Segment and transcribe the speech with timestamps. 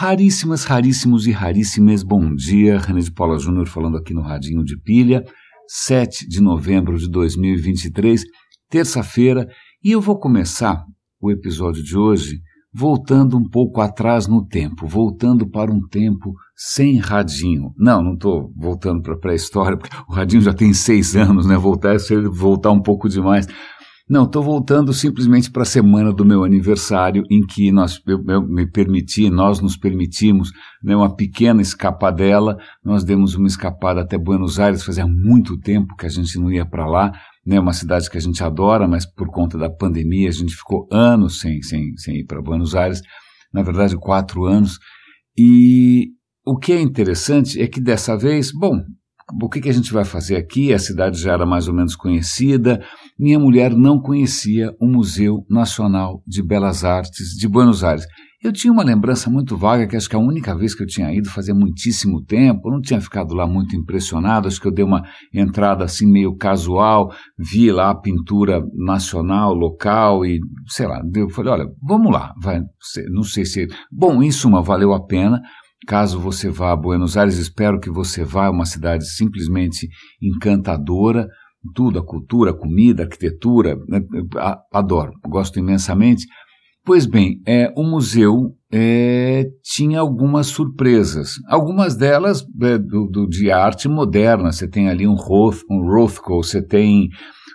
[0.00, 2.78] Raríssimas, raríssimos e raríssimas, bom dia.
[2.78, 5.22] René de Paula Júnior falando aqui no Radinho de Pilha,
[5.68, 8.24] 7 de novembro de 2023,
[8.70, 9.46] terça-feira,
[9.84, 10.82] e eu vou começar
[11.20, 12.40] o episódio de hoje
[12.72, 17.74] voltando um pouco atrás no tempo, voltando para um tempo sem radinho.
[17.76, 21.58] Não, não estou voltando para a pré-história, porque o radinho já tem seis anos, né?
[21.58, 21.98] Voltar é
[22.32, 23.46] voltar um pouco demais.
[24.10, 28.42] Não, estou voltando simplesmente para a semana do meu aniversário, em que nós, eu, eu
[28.42, 30.50] me permiti, nós nos permitimos
[30.82, 32.56] né, uma pequena escapadela.
[32.84, 36.66] Nós demos uma escapada até Buenos Aires, fazia muito tempo que a gente não ia
[36.66, 37.12] para lá.
[37.46, 40.88] Né, uma cidade que a gente adora, mas por conta da pandemia a gente ficou
[40.90, 43.00] anos sem, sem, sem ir para Buenos Aires
[43.52, 44.78] na verdade, quatro anos.
[45.36, 46.08] E
[46.44, 48.80] o que é interessante é que dessa vez, bom,
[49.42, 50.72] o que, que a gente vai fazer aqui?
[50.72, 52.84] A cidade já era mais ou menos conhecida.
[53.20, 58.06] Minha mulher não conhecia o Museu Nacional de Belas Artes de Buenos Aires.
[58.42, 61.12] Eu tinha uma lembrança muito vaga, que acho que a única vez que eu tinha
[61.12, 65.02] ido fazia muitíssimo tempo, não tinha ficado lá muito impressionado, acho que eu dei uma
[65.34, 71.52] entrada assim meio casual, vi lá a pintura nacional, local e, sei lá, eu falei,
[71.52, 72.62] olha, vamos lá, vai,
[73.12, 73.66] não sei se...
[73.92, 75.42] Bom, em suma, valeu a pena,
[75.86, 79.88] Caso você vá a Buenos Aires, espero que você vá, é uma cidade simplesmente
[80.20, 81.26] encantadora,
[81.74, 84.00] tudo, a cultura, a comida, a arquitetura, né,
[84.72, 86.26] adoro, gosto imensamente.
[86.84, 91.34] Pois bem, é, o museu é, tinha algumas surpresas.
[91.46, 94.50] Algumas delas é, do, do, de arte moderna.
[94.50, 97.08] Você tem ali um, Roth, um Rothko, você tem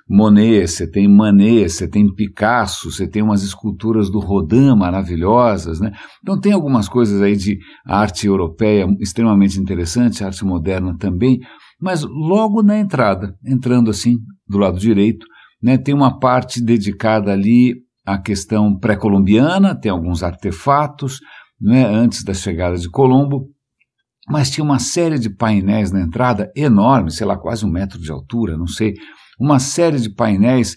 [0.08, 5.92] Monet, você tem Manet, você tem Picasso, você tem umas esculturas do Rodin maravilhosas, né?
[6.22, 11.40] Então tem algumas coisas aí de arte europeia extremamente interessantes, arte moderna também,
[11.86, 15.24] mas logo na entrada, entrando assim do lado direito,
[15.62, 21.20] né, tem uma parte dedicada ali à questão pré-colombiana, tem alguns artefatos,
[21.62, 23.52] né, antes da chegada de Colombo,
[24.28, 28.12] mas tinha uma série de painéis na entrada enormes, sei lá, quase um metro de
[28.12, 28.96] altura, não sei,
[29.40, 30.76] uma série de painéis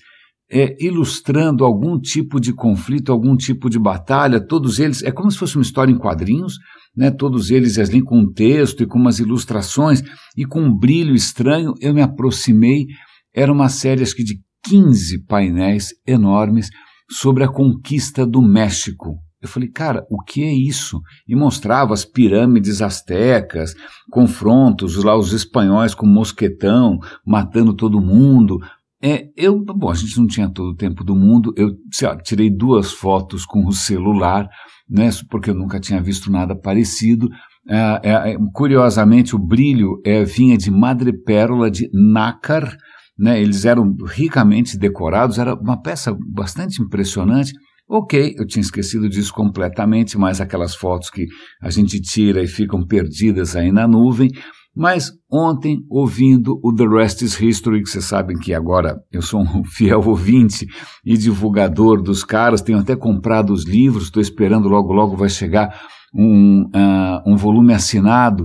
[0.52, 5.38] é, ilustrando algum tipo de conflito, algum tipo de batalha, todos eles, é como se
[5.38, 6.58] fosse uma história em quadrinhos,
[6.96, 10.02] né, todos eles ali com texto e com umas ilustrações
[10.36, 12.86] e com um brilho estranho, eu me aproximei,
[13.34, 16.68] era uma série acho que de 15 painéis enormes
[17.10, 19.16] sobre a conquista do México.
[19.40, 21.00] Eu falei, cara, o que é isso?
[21.26, 23.72] E mostrava as pirâmides astecas,
[24.10, 28.58] confrontos, lá os espanhóis com mosquetão, matando todo mundo.
[29.02, 31.70] É, eu, bom, a gente não tinha todo o tempo do mundo, eu
[32.00, 34.48] lá, tirei duas fotos com o celular,
[34.90, 37.28] né, porque eu nunca tinha visto nada parecido.
[37.68, 42.76] É, é, é curiosamente, o brilho é, vinha de madrepérola de nácar,
[43.16, 47.52] né, eles eram ricamente decorados, era uma peça bastante impressionante.
[47.90, 51.26] Ok, eu tinha esquecido disso completamente, mas aquelas fotos que
[51.62, 54.28] a gente tira e ficam perdidas aí na nuvem.
[54.78, 59.40] Mas ontem, ouvindo o The Rest is History, que vocês sabem que agora eu sou
[59.40, 60.68] um fiel ouvinte
[61.04, 65.76] e divulgador dos caras, tenho até comprado os livros, estou esperando logo, logo vai chegar
[66.14, 68.44] um, uh, um volume assinado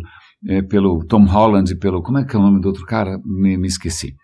[0.49, 2.01] é, pelo Tom Holland e pelo.
[2.01, 3.19] Como é que é o nome do outro cara?
[3.23, 4.15] Me, me esqueci.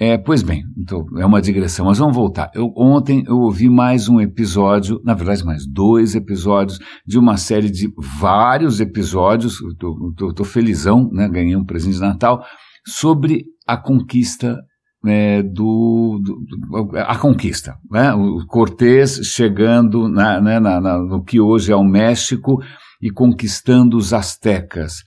[0.00, 2.52] É, pois bem, então é uma digressão, mas vamos voltar.
[2.54, 7.68] Eu, ontem eu ouvi mais um episódio, na verdade mais dois episódios, de uma série
[7.68, 12.44] de vários episódios, estou felizão, né, ganhei um presente de Natal,
[12.86, 14.56] sobre a conquista
[15.04, 18.12] é, do, do, a conquista, né?
[18.14, 22.58] o Cortés chegando na, né, na, na, no que hoje é o México
[23.00, 25.02] e conquistando os astecas.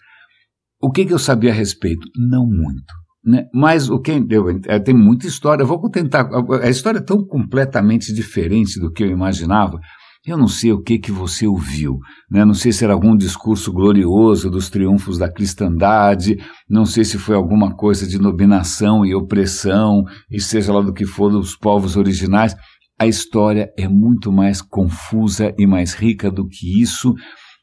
[0.82, 2.08] O que, que eu sabia a respeito?
[2.18, 3.01] Não muito.
[3.24, 3.46] Né?
[3.54, 5.64] Mas o que deu, é, tem muita história.
[5.64, 6.30] Eu vou tentar.
[6.64, 9.80] A história é tão completamente diferente do que eu imaginava.
[10.24, 11.98] Eu não sei o que que você ouviu,
[12.30, 12.46] né?
[12.46, 16.38] Não sei se era algum discurso glorioso dos triunfos da cristandade,
[16.70, 21.08] não sei se foi alguma coisa de dominação e opressão, e seja lá do que
[21.08, 22.56] for dos povos originais.
[23.00, 27.16] A história é muito mais confusa e mais rica do que isso.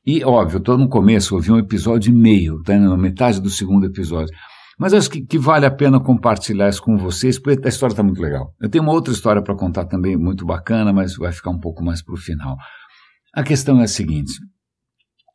[0.05, 2.77] E, óbvio, estou no começo, ouvi um episódio e meio, tá?
[2.77, 4.35] na metade do segundo episódio.
[4.79, 8.03] Mas acho que, que, vale a pena compartilhar isso com vocês, porque a história está
[8.03, 8.55] muito legal.
[8.61, 11.83] Eu tenho uma outra história para contar também, muito bacana, mas vai ficar um pouco
[11.83, 12.57] mais para o final.
[13.35, 14.33] A questão é a seguinte.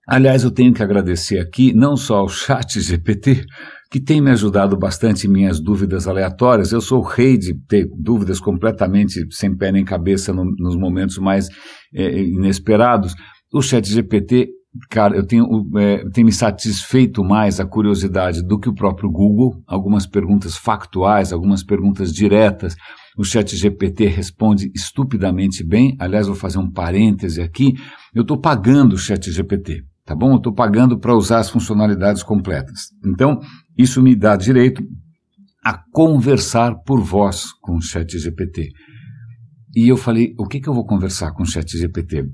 [0.07, 3.45] Aliás, eu tenho que agradecer aqui não só ao chat GPT,
[3.92, 6.72] que tem me ajudado bastante em minhas dúvidas aleatórias.
[6.72, 11.18] Eu sou o rei de ter dúvidas completamente sem pé nem cabeça no, nos momentos
[11.18, 11.48] mais
[11.94, 13.13] é, inesperados.
[13.54, 14.50] O chat GPT
[14.89, 15.45] Cara, eu tenho,
[15.77, 19.61] é, tenho me satisfeito mais a curiosidade do que o próprio Google.
[19.67, 22.75] Algumas perguntas factuais, algumas perguntas diretas.
[23.15, 25.95] O chat GPT responde estupidamente bem.
[25.99, 27.73] Aliás, vou fazer um parêntese aqui.
[28.15, 29.83] Eu estou pagando o chat GPT.
[30.03, 30.13] Tá?
[30.13, 30.31] tá bom?
[30.31, 32.89] Eu estou pagando para usar as funcionalidades completas.
[33.05, 33.39] Então,
[33.77, 34.83] isso me dá direito
[35.63, 38.69] a conversar por voz com o chat GPT.
[39.75, 42.25] E eu falei, o que, que eu vou conversar com o chat GPT?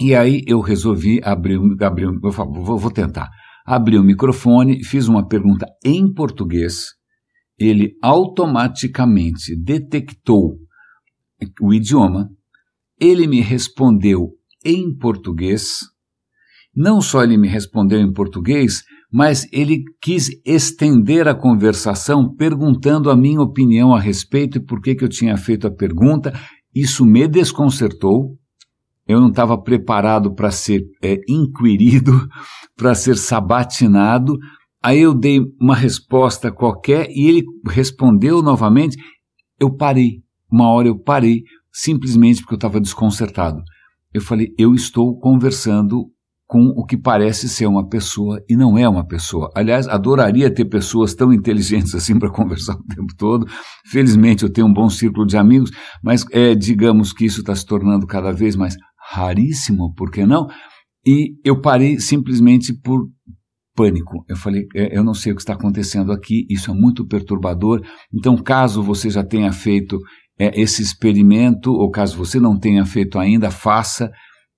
[0.00, 3.28] E aí eu resolvi abrir, abrir eu falo, vou, vou tentar.
[3.66, 6.86] Abri o microfone, fiz uma pergunta em português,
[7.58, 10.56] ele automaticamente detectou
[11.60, 12.30] o idioma,
[12.98, 14.30] ele me respondeu
[14.64, 15.80] em português,
[16.74, 18.82] não só ele me respondeu em português,
[19.12, 24.94] mas ele quis estender a conversação perguntando a minha opinião a respeito e por que,
[24.94, 26.32] que eu tinha feito a pergunta.
[26.74, 28.38] Isso me desconcertou.
[29.10, 32.12] Eu não estava preparado para ser é, inquirido,
[32.78, 34.38] para ser sabatinado.
[34.80, 38.96] Aí eu dei uma resposta qualquer e ele respondeu novamente.
[39.58, 40.22] Eu parei.
[40.48, 41.42] Uma hora eu parei,
[41.72, 43.60] simplesmente porque eu estava desconcertado.
[44.14, 46.08] Eu falei, eu estou conversando
[46.46, 49.50] com o que parece ser uma pessoa e não é uma pessoa.
[49.56, 53.46] Aliás, adoraria ter pessoas tão inteligentes assim para conversar o tempo todo.
[53.86, 55.70] Felizmente eu tenho um bom círculo de amigos,
[56.02, 58.76] mas é, digamos que isso está se tornando cada vez mais
[59.10, 60.46] raríssimo, por que não?
[61.04, 63.08] E eu parei simplesmente por
[63.74, 64.24] pânico.
[64.28, 67.82] Eu falei, eu não sei o que está acontecendo aqui, isso é muito perturbador.
[68.12, 69.98] Então, caso você já tenha feito
[70.38, 74.10] é, esse experimento, ou caso você não tenha feito ainda, faça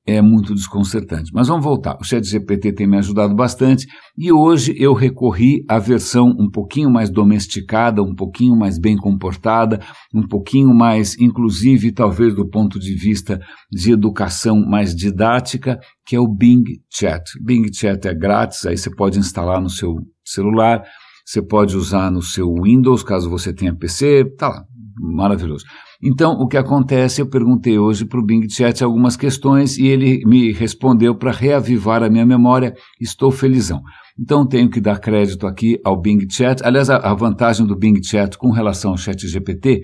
[0.07, 1.31] é muito desconcertante.
[1.33, 1.97] Mas vamos voltar.
[2.01, 3.87] O Chat GPT tem me ajudado bastante
[4.19, 9.81] e hoje eu recorri à versão um pouquinho mais domesticada, um pouquinho mais bem comportada,
[10.13, 13.41] um pouquinho mais, inclusive, talvez do ponto de vista
[13.71, 17.23] de educação mais didática, que é o Bing Chat.
[17.41, 19.95] Bing Chat é grátis, aí você pode instalar no seu
[20.25, 20.83] celular,
[21.25, 24.65] você pode usar no seu Windows, caso você tenha PC, tá lá,
[24.99, 25.65] maravilhoso.
[26.03, 30.23] Então, o que acontece, eu perguntei hoje para o Bing Chat algumas questões e ele
[30.27, 32.75] me respondeu para reavivar a minha memória.
[33.01, 33.81] Estou felizão.
[34.19, 36.61] Então, tenho que dar crédito aqui ao Bing Chat.
[36.65, 39.83] Aliás, a, a vantagem do Bing Chat com relação ao Chat GPT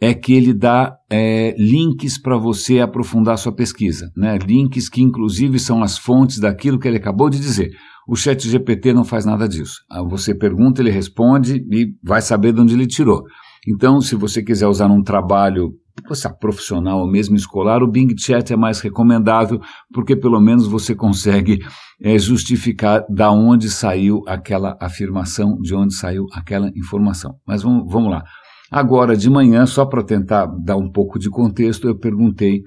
[0.00, 4.38] é que ele dá é, links para você aprofundar sua pesquisa, né?
[4.38, 7.70] links que inclusive são as fontes daquilo que ele acabou de dizer.
[8.06, 9.82] O chat GPT não faz nada disso.
[9.90, 13.22] Ah, você pergunta, ele responde e vai saber de onde ele tirou.
[13.70, 15.74] Então, se você quiser usar num trabalho
[16.12, 19.60] seja, profissional ou mesmo escolar, o Bing Chat é mais recomendável,
[19.92, 21.58] porque pelo menos você consegue
[22.00, 27.34] é, justificar da onde saiu aquela afirmação, de onde saiu aquela informação.
[27.46, 28.24] Mas vamos, vamos lá.
[28.70, 32.62] Agora, de manhã, só para tentar dar um pouco de contexto, eu perguntei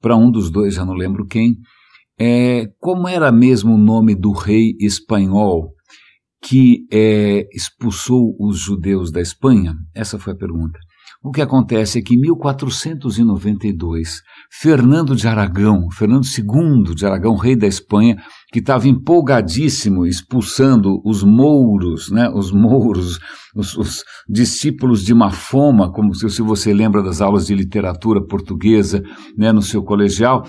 [0.00, 1.56] para um dos dois, já não lembro quem,
[2.18, 5.72] é, como era mesmo o nome do rei espanhol
[6.44, 9.74] que é, expulsou os judeus da Espanha?
[9.94, 10.78] Essa foi a pergunta.
[11.22, 14.20] O que acontece é que em 1492,
[14.60, 18.16] Fernando de Aragão, Fernando II de Aragão, rei da Espanha,
[18.52, 23.18] que estava empolgadíssimo expulsando os mouros, né, os mouros,
[23.56, 29.02] os, os, discípulos de Mafoma, como se, se você lembra das aulas de literatura portuguesa
[29.34, 30.46] né, no seu colegial,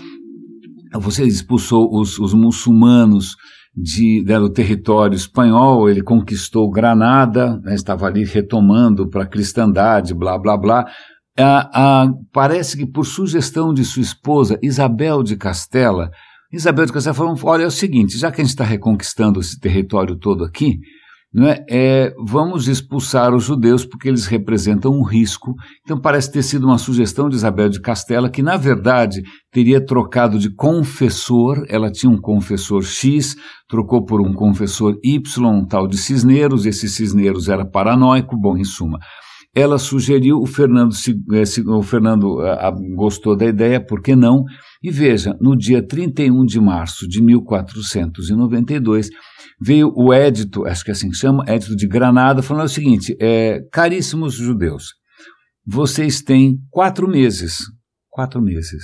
[0.93, 3.37] você expulsou os, os muçulmanos
[3.75, 10.13] de, né, do território espanhol, ele conquistou Granada, né, estava ali retomando para a cristandade,
[10.13, 10.85] blá, blá, blá.
[12.31, 16.09] parece que por sugestão de sua esposa, Isabel de Castela,
[16.51, 19.59] Isabel de Castela falou, olha, é o seguinte, já que a gente está reconquistando esse
[19.59, 20.79] território todo aqui,
[21.35, 22.13] não é?
[22.25, 25.53] vamos expulsar os judeus porque eles representam um risco.
[25.83, 30.39] Então parece ter sido uma sugestão de Isabel de Castela, que na verdade teria trocado
[30.39, 33.35] de confessor, ela tinha um confessor X,
[33.67, 38.63] trocou por um confessor Y, um tal de Cisneros, esse Cisneros era paranoico, bom, em
[38.63, 38.97] suma.
[39.53, 40.93] Ela sugeriu, o Fernando,
[41.33, 44.45] é, o Fernando a, gostou da ideia, por que não?
[44.81, 49.09] E veja, no dia 31 de março de 1492,
[49.59, 53.59] veio o édito, acho que é assim chama, édito de Granada, falando o seguinte: é,
[53.71, 54.93] caríssimos judeus,
[55.65, 57.59] vocês têm quatro meses,
[58.09, 58.83] quatro meses,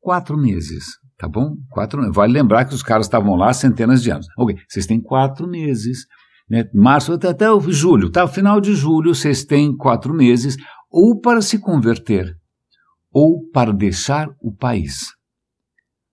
[0.00, 0.84] quatro meses,
[1.18, 1.56] tá bom?
[1.70, 4.26] Quatro, vale lembrar que os caras estavam lá centenas de anos.
[4.38, 6.06] Ok, vocês têm quatro meses,
[6.48, 6.64] né?
[6.72, 8.26] Março até, até o julho, tá?
[8.26, 10.56] Final de julho vocês têm quatro meses,
[10.90, 12.36] ou para se converter,
[13.12, 15.06] ou para deixar o país,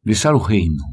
[0.04, 0.84] deixar o reino.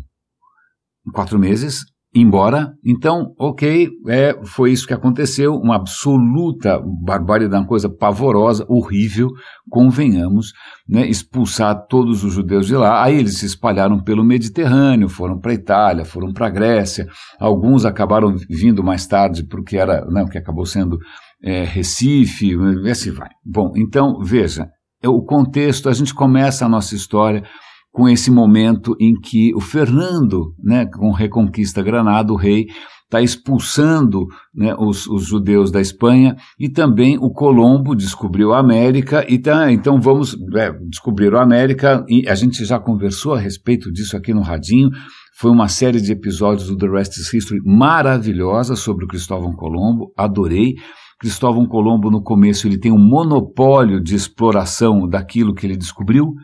[1.06, 1.82] Em quatro meses
[2.14, 2.72] embora.
[2.84, 9.30] Então, ok, é, foi isso que aconteceu, uma absoluta barbaridade, uma coisa pavorosa, horrível,
[9.68, 10.52] convenhamos,
[10.88, 13.02] né, expulsar todos os judeus de lá.
[13.02, 17.06] Aí eles se espalharam pelo Mediterrâneo, foram para a Itália, foram para a Grécia,
[17.40, 20.98] alguns acabaram vindo mais tarde porque era, né, que acabou sendo
[21.42, 23.28] é, Recife, e assim vai.
[23.44, 24.68] Bom, então, veja,
[25.02, 27.42] é o contexto, a gente começa a nossa história
[27.94, 32.66] com esse momento em que o Fernando, né, com Reconquista Granada, o rei,
[33.04, 39.24] está expulsando né, os, os, judeus da Espanha e também o Colombo descobriu a América
[39.28, 43.92] e tá, então vamos é, descobrir a América e a gente já conversou a respeito
[43.92, 44.90] disso aqui no Radinho.
[45.38, 50.12] Foi uma série de episódios do The Rest is History maravilhosa sobre o Cristóvão Colombo,
[50.16, 50.74] adorei.
[51.20, 56.34] Cristóvão Colombo, no começo, ele tem um monopólio de exploração daquilo que ele descobriu,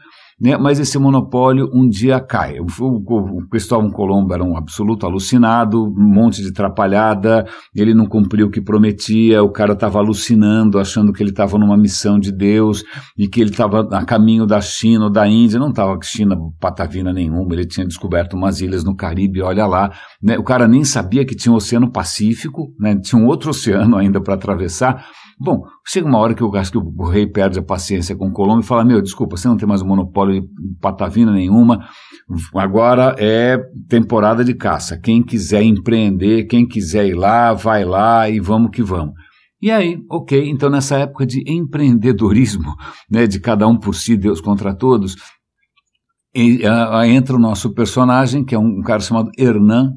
[0.41, 0.57] né?
[0.57, 2.59] mas esse monopólio um dia cai.
[2.61, 8.07] O, o, o Cristóvão Colombo era um absoluto alucinado, um monte de trapalhada, ele não
[8.07, 12.33] cumpriu o que prometia, o cara estava alucinando, achando que ele estava numa missão de
[12.33, 12.83] Deus
[13.19, 17.13] e que ele estava a caminho da China ou da Índia, não estava China patavina
[17.13, 19.93] nenhuma, ele tinha descoberto umas ilhas no Caribe, olha lá,
[20.23, 20.39] né?
[20.39, 22.97] o cara nem sabia que tinha o Oceano Pacífico, né?
[22.97, 25.05] tinha um outro oceano ainda para atravessar,
[25.43, 28.61] Bom, chega uma hora que acho que o rei perde a paciência com o Colombo
[28.61, 30.49] e fala: Meu, desculpa, você não tem mais um monopólio de
[30.83, 31.89] patavina nenhuma,
[32.55, 35.01] agora é temporada de caça.
[35.01, 39.15] Quem quiser empreender, quem quiser ir lá, vai lá e vamos que vamos.
[39.63, 42.75] E aí, ok, então nessa época de empreendedorismo,
[43.11, 45.17] né, de cada um por si, Deus contra todos,
[46.35, 49.95] e, uh, entra o nosso personagem, que é um, um cara chamado Hernan,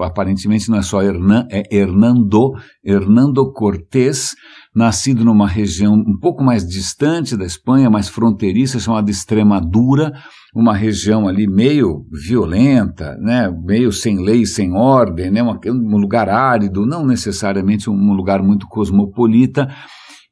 [0.00, 2.52] aparentemente não é só Hernan, é Hernando,
[2.84, 4.34] Hernando Cortés,
[4.74, 10.12] nascido numa região um pouco mais distante da Espanha, mais fronteiriça, chamada Extremadura,
[10.54, 16.86] uma região ali meio violenta, né, meio sem lei, sem ordem, né, um lugar árido,
[16.86, 19.68] não necessariamente um lugar muito cosmopolita,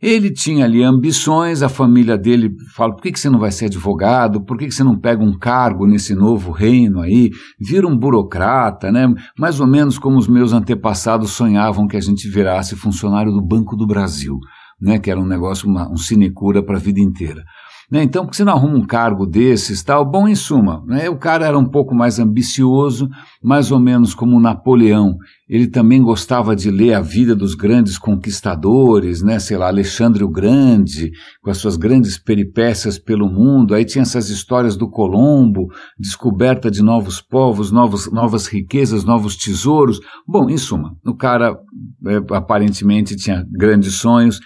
[0.00, 3.66] ele tinha ali ambições, a família dele fala: por que, que você não vai ser
[3.66, 4.40] advogado?
[4.40, 7.30] Por que, que você não pega um cargo nesse novo reino aí?
[7.60, 9.12] Vira um burocrata, né?
[9.36, 13.76] Mais ou menos como os meus antepassados sonhavam que a gente virasse funcionário do Banco
[13.76, 14.38] do Brasil,
[14.80, 15.00] né?
[15.00, 17.42] Que era um negócio, uma, um sinecura para a vida inteira.
[17.90, 18.02] Né?
[18.02, 20.04] Então, por que você não arruma um cargo desses, tal?
[20.04, 21.08] Bom, em suma, né?
[21.08, 23.08] o cara era um pouco mais ambicioso,
[23.42, 25.16] mais ou menos como Napoleão.
[25.48, 29.38] Ele também gostava de ler a vida dos grandes conquistadores, né?
[29.38, 33.74] sei lá, Alexandre o Grande, com as suas grandes peripécias pelo mundo.
[33.74, 35.68] Aí tinha essas histórias do Colombo,
[35.98, 39.98] descoberta de novos povos, novos, novas riquezas, novos tesouros.
[40.26, 41.58] Bom, em suma, o cara
[42.06, 44.38] é, aparentemente tinha grandes sonhos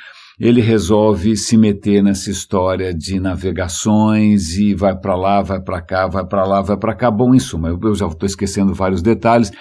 [0.43, 6.09] ele resolve se meter nessa história de navegações e vai para lá, vai para cá,
[6.09, 7.13] vai para lá, vai para cá.
[7.13, 9.53] Bom, em suma, eu, eu já estou esquecendo vários detalhes.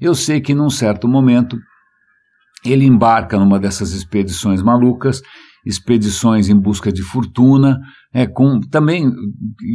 [0.00, 1.58] Eu sei que num certo momento
[2.64, 5.20] ele embarca numa dessas expedições malucas
[5.64, 7.78] expedições em busca de fortuna,
[8.12, 9.08] é, com também,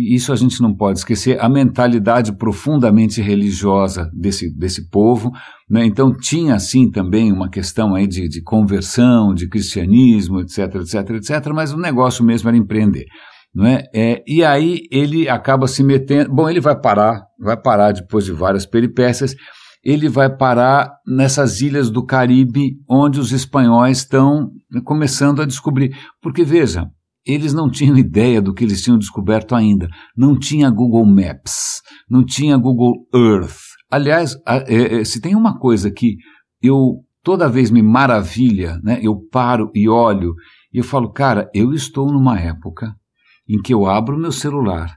[0.10, 5.32] isso a gente não pode esquecer, a mentalidade profundamente religiosa desse, desse povo,
[5.70, 5.86] né?
[5.86, 11.54] então tinha assim também uma questão aí de, de conversão, de cristianismo, etc, etc, etc,
[11.54, 13.06] mas o negócio mesmo era empreender.
[13.54, 13.84] Não é?
[13.96, 14.22] é?
[14.28, 16.30] e aí ele acaba se metendo.
[16.30, 19.34] Bom, ele vai parar, vai parar depois de várias peripécias,
[19.82, 24.50] ele vai parar nessas ilhas do Caribe, onde os espanhóis estão
[24.84, 25.96] começando a descobrir.
[26.22, 26.90] Porque, veja,
[27.26, 29.88] eles não tinham ideia do que eles tinham descoberto ainda.
[30.16, 33.58] Não tinha Google Maps, não tinha Google Earth.
[33.90, 36.18] Aliás, é, é, se tem uma coisa que
[36.62, 40.36] eu toda vez me maravilha, né, eu paro e olho
[40.72, 42.96] e eu falo, cara, eu estou numa época
[43.50, 44.96] em que eu abro meu celular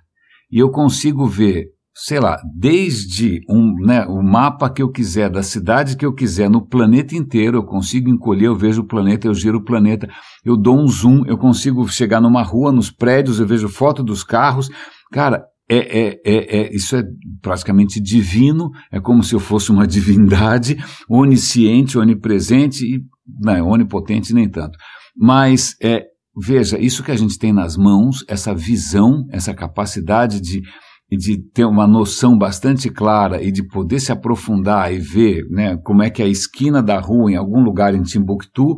[0.50, 1.68] e eu consigo ver
[2.00, 6.48] sei lá, desde um, né, o mapa que eu quiser, da cidade que eu quiser,
[6.48, 10.08] no planeta inteiro, eu consigo encolher, eu vejo o planeta, eu giro o planeta,
[10.44, 14.22] eu dou um zoom, eu consigo chegar numa rua, nos prédios, eu vejo foto dos
[14.22, 14.70] carros.
[15.10, 17.02] Cara, é, é, é, é, isso é
[17.42, 20.76] praticamente divino, é como se eu fosse uma divindade,
[21.08, 23.00] onisciente, onipresente e
[23.42, 24.78] não, né, onipotente nem tanto.
[25.16, 26.04] Mas é,
[26.40, 30.62] veja, isso que a gente tem nas mãos, essa visão, essa capacidade de
[31.10, 35.76] e de ter uma noção bastante clara e de poder se aprofundar e ver né,
[35.78, 38.76] como é que é a esquina da rua em algum lugar em Timbuktu,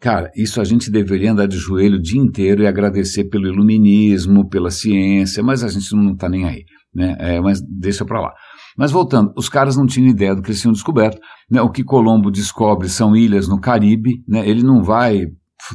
[0.00, 4.48] cara, isso a gente deveria andar de joelho o dia inteiro e agradecer pelo iluminismo,
[4.48, 7.16] pela ciência, mas a gente não está nem aí, né?
[7.18, 8.32] É, mas deixa para lá.
[8.76, 11.18] Mas voltando, os caras não tinham ideia do que eles tinham descoberto.
[11.50, 11.62] Né?
[11.62, 14.22] O que Colombo descobre são ilhas no Caribe.
[14.28, 14.46] Né?
[14.46, 15.22] Ele não vai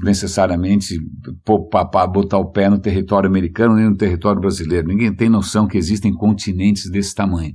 [0.01, 0.97] necessariamente
[1.45, 4.87] botar o pé no território americano nem no território brasileiro.
[4.87, 7.51] Ninguém tem noção que existem continentes desse tamanho.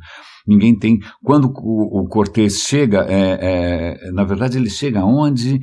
[0.47, 0.99] Ninguém tem.
[1.25, 5.59] Quando o, Cortés chega, é, é, na verdade, ele chega onde?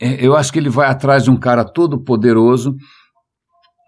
[0.00, 2.74] É, eu acho que ele vai atrás de um cara todo poderoso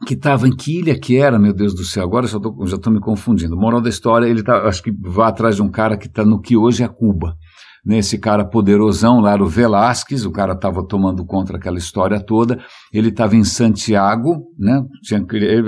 [0.07, 3.00] que estava em que ilha que era, meu Deus do céu, agora já estou me
[3.00, 3.57] confundindo.
[3.57, 6.40] Moral da história, ele tá, acho que vai atrás de um cara que está no
[6.40, 7.37] que hoje é Cuba
[7.85, 12.59] nesse cara poderosão lá, o Velásquez, o cara estava tomando contra aquela história toda,
[12.93, 14.83] ele estava em Santiago, né?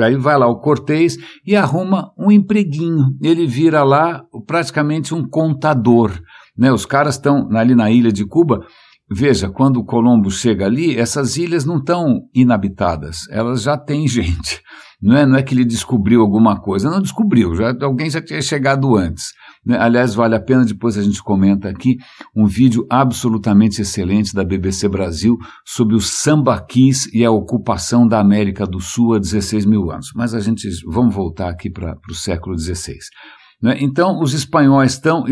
[0.02, 3.10] Aí vai lá o Cortês e arruma um empreguinho.
[3.20, 6.12] Ele vira lá praticamente um contador.
[6.56, 6.72] Né?
[6.72, 8.60] Os caras estão ali na ilha de Cuba.
[9.08, 14.60] Veja, quando o Colombo chega ali, essas ilhas não estão inabitadas, elas já têm gente.
[15.00, 18.40] Não é, não é que ele descobriu alguma coisa, não descobriu, já, alguém já tinha
[18.40, 19.26] chegado antes.
[19.66, 19.76] Né?
[19.78, 21.96] Aliás, vale a pena, depois a gente comenta aqui,
[22.34, 28.64] um vídeo absolutamente excelente da BBC Brasil sobre os sambaquis e a ocupação da América
[28.64, 30.12] do Sul há 16 mil anos.
[30.14, 32.94] Mas a gente, vamos voltar aqui para o século XVI.
[33.60, 33.76] Né?
[33.80, 35.24] Então, os espanhóis estão,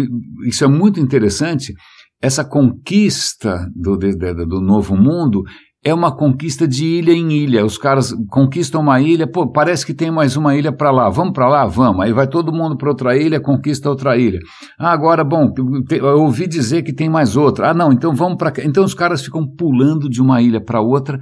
[0.45, 1.73] isso é muito interessante,
[2.21, 5.43] essa conquista do, do, do Novo Mundo
[5.85, 7.64] é uma conquista de ilha em ilha.
[7.64, 11.11] Os caras conquistam uma ilha, pô, parece que tem mais uma ilha para lá.
[11.11, 11.67] Vamos para lá?
[11.67, 12.03] Vamos.
[12.03, 14.41] Aí vai todo mundo para outra ilha, conquista outra ilha.
[14.79, 15.53] Ah, agora, bom,
[15.91, 17.71] eu ouvi dizer que tem mais outra.
[17.71, 18.50] Ah, não, então vamos para.
[18.64, 21.21] Então os caras ficam pulando de uma ilha para outra.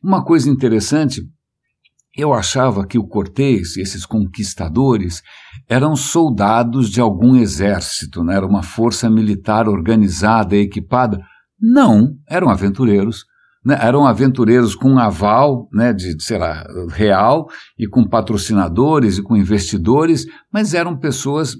[0.00, 1.20] Uma coisa interessante,
[2.16, 5.22] eu achava que o Cortês, esses conquistadores,
[5.68, 8.36] eram soldados de algum exército, né?
[8.36, 11.18] era uma força militar organizada e equipada.
[11.60, 13.24] Não, eram aventureiros
[13.64, 19.36] né, eram aventureiros com aval né, de, sei lá, real e com patrocinadores e com
[19.36, 21.56] investidores, mas eram pessoas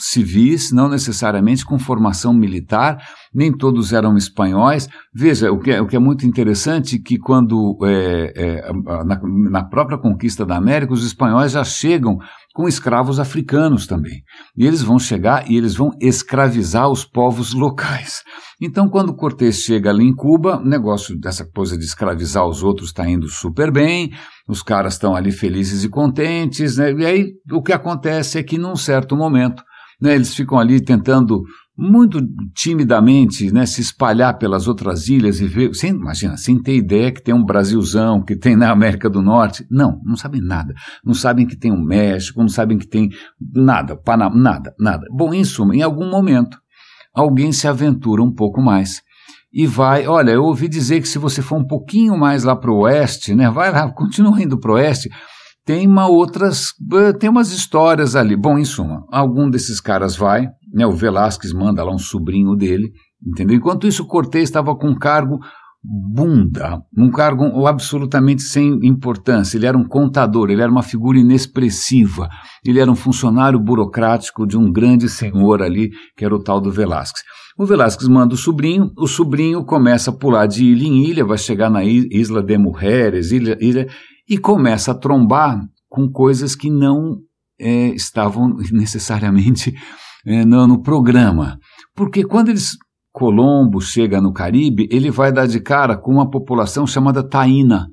[0.00, 3.02] civis, não necessariamente com formação militar,
[3.34, 4.88] nem todos eram espanhóis.
[5.14, 8.72] Veja, o que é, o que é muito interessante que quando é, é,
[9.04, 9.20] na,
[9.50, 12.18] na, própria conquista da América, os espanhóis já chegam
[12.54, 14.22] com escravos africanos também.
[14.56, 18.22] E eles vão chegar e eles vão escravizar os povos locais.
[18.60, 22.88] Então, quando Cortés chega ali em Cuba, o negócio dessa coisa de escravizar os outros
[22.88, 24.10] está indo super bem,
[24.48, 26.92] os caras estão ali felizes e contentes, né?
[26.92, 29.62] e aí o que acontece é que num certo momento,
[30.00, 31.42] né, eles ficam ali tentando
[31.78, 32.20] muito
[32.56, 37.22] timidamente, né, se espalhar pelas outras ilhas e ver, sem, imagina, sem ter ideia que
[37.22, 39.64] tem um Brasilzão, que tem na América do Norte.
[39.70, 40.74] Não, não sabem nada.
[41.04, 43.10] Não sabem que tem o um México, não sabem que tem
[43.54, 45.06] nada, Panamá, nada, nada.
[45.12, 46.58] Bom, em suma, em algum momento,
[47.14, 49.00] alguém se aventura um pouco mais
[49.52, 52.72] e vai, olha, eu ouvi dizer que se você for um pouquinho mais lá para
[52.72, 55.08] o oeste, né, vai lá, continua indo para o oeste,
[55.64, 58.34] tem uma outras, eh, tem umas histórias ali.
[58.34, 62.90] Bom, em suma, algum desses caras vai, né, o Velásquez manda lá um sobrinho dele,
[63.26, 63.56] entendeu?
[63.56, 65.38] Enquanto isso, Cortez estava com um cargo
[65.82, 69.56] bunda, um cargo absolutamente sem importância.
[69.56, 72.28] Ele era um contador, ele era uma figura inexpressiva,
[72.64, 76.72] ele era um funcionário burocrático de um grande senhor ali, que era o tal do
[76.72, 77.24] Velásquez.
[77.56, 81.38] O Velásquez manda o sobrinho, o sobrinho começa a pular de ilha em ilha, vai
[81.38, 83.88] chegar na Isla de Mujeres, ilha, ilha,
[84.28, 87.18] e começa a trombar com coisas que não
[87.58, 89.74] é, estavam necessariamente
[90.24, 91.58] no, no programa.
[91.94, 92.76] Porque quando eles
[93.18, 97.88] Colombo chega no Caribe, ele vai dar de cara com uma população chamada taína,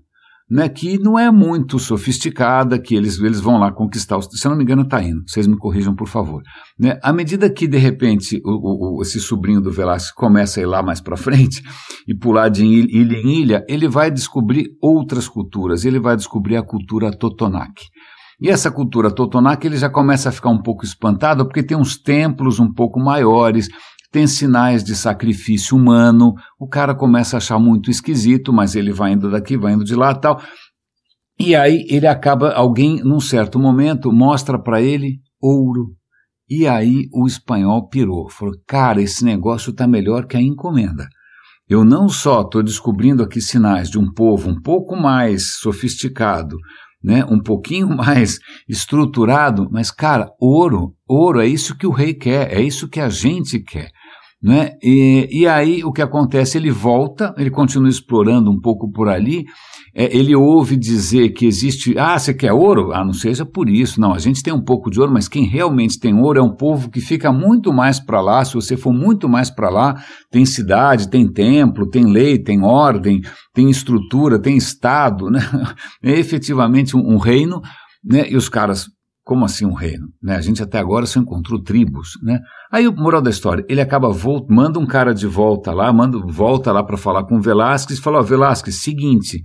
[0.47, 4.51] né, que não é muito sofisticada, que eles, eles vão lá conquistar, os, se eu
[4.51, 6.43] não me engano, é taíno, vocês me corrijam, por favor.
[6.77, 10.67] Né, à medida que, de repente, o, o, esse sobrinho do Velázquez começa a ir
[10.67, 11.63] lá mais para frente
[12.07, 16.63] e pular de ilha em ilha, ele vai descobrir outras culturas, ele vai descobrir a
[16.63, 17.73] cultura Totonac.
[18.41, 21.97] E essa cultura Totonac ele já começa a ficar um pouco espantado porque tem uns
[21.97, 23.69] templos um pouco maiores,
[24.11, 29.13] tem sinais de sacrifício humano, o cara começa a achar muito esquisito, mas ele vai
[29.13, 30.41] indo daqui, vai indo de lá tal.
[31.37, 35.93] E aí ele acaba, alguém num certo momento mostra para ele ouro.
[36.49, 41.07] E aí o espanhol pirou, falou: "Cara, esse negócio tá melhor que a encomenda.
[41.67, 46.55] Eu não só estou descobrindo aqui sinais de um povo um pouco mais sofisticado,
[47.05, 52.51] né, um pouquinho mais estruturado, mas cara, ouro, ouro é isso que o rei quer,
[52.51, 53.91] é isso que a gente quer.
[54.41, 54.71] Né?
[54.81, 56.57] E, e aí o que acontece?
[56.57, 59.45] Ele volta, ele continua explorando um pouco por ali,
[59.97, 62.91] é, ele ouve dizer que existe, ah, você quer ouro?
[62.91, 65.47] Ah, não seja por isso, não, a gente tem um pouco de ouro, mas quem
[65.47, 68.91] realmente tem ouro é um povo que fica muito mais para lá, se você for
[68.91, 69.95] muito mais para lá,
[70.29, 73.21] tem cidade, tem templo, tem lei, tem ordem,
[73.53, 75.39] tem estrutura, tem estado, né?
[76.03, 77.61] é efetivamente um, um reino,
[78.03, 78.29] né?
[78.29, 78.87] e os caras
[79.23, 80.07] como assim um reino?
[80.21, 80.35] Né?
[80.35, 82.39] A gente até agora só encontrou tribos, né?
[82.71, 86.19] Aí o moral da história, ele acaba volta, manda um cara de volta lá, manda
[86.19, 89.41] volta lá para falar com o Velasquez e fala: ó, Velasquez, seguinte,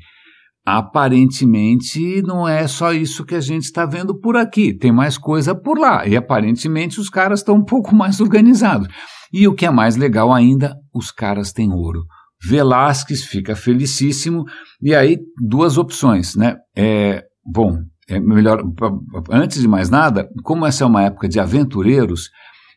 [0.64, 5.54] aparentemente não é só isso que a gente está vendo por aqui, tem mais coisa
[5.54, 8.88] por lá e aparentemente os caras estão um pouco mais organizados.
[9.32, 12.02] E o que é mais legal ainda, os caras têm ouro.
[12.42, 14.44] Velasquez fica felicíssimo
[14.80, 16.56] e aí duas opções, né?
[16.76, 18.62] É, bom, é melhor,
[19.30, 22.30] antes de mais nada, como essa é uma época de aventureiros,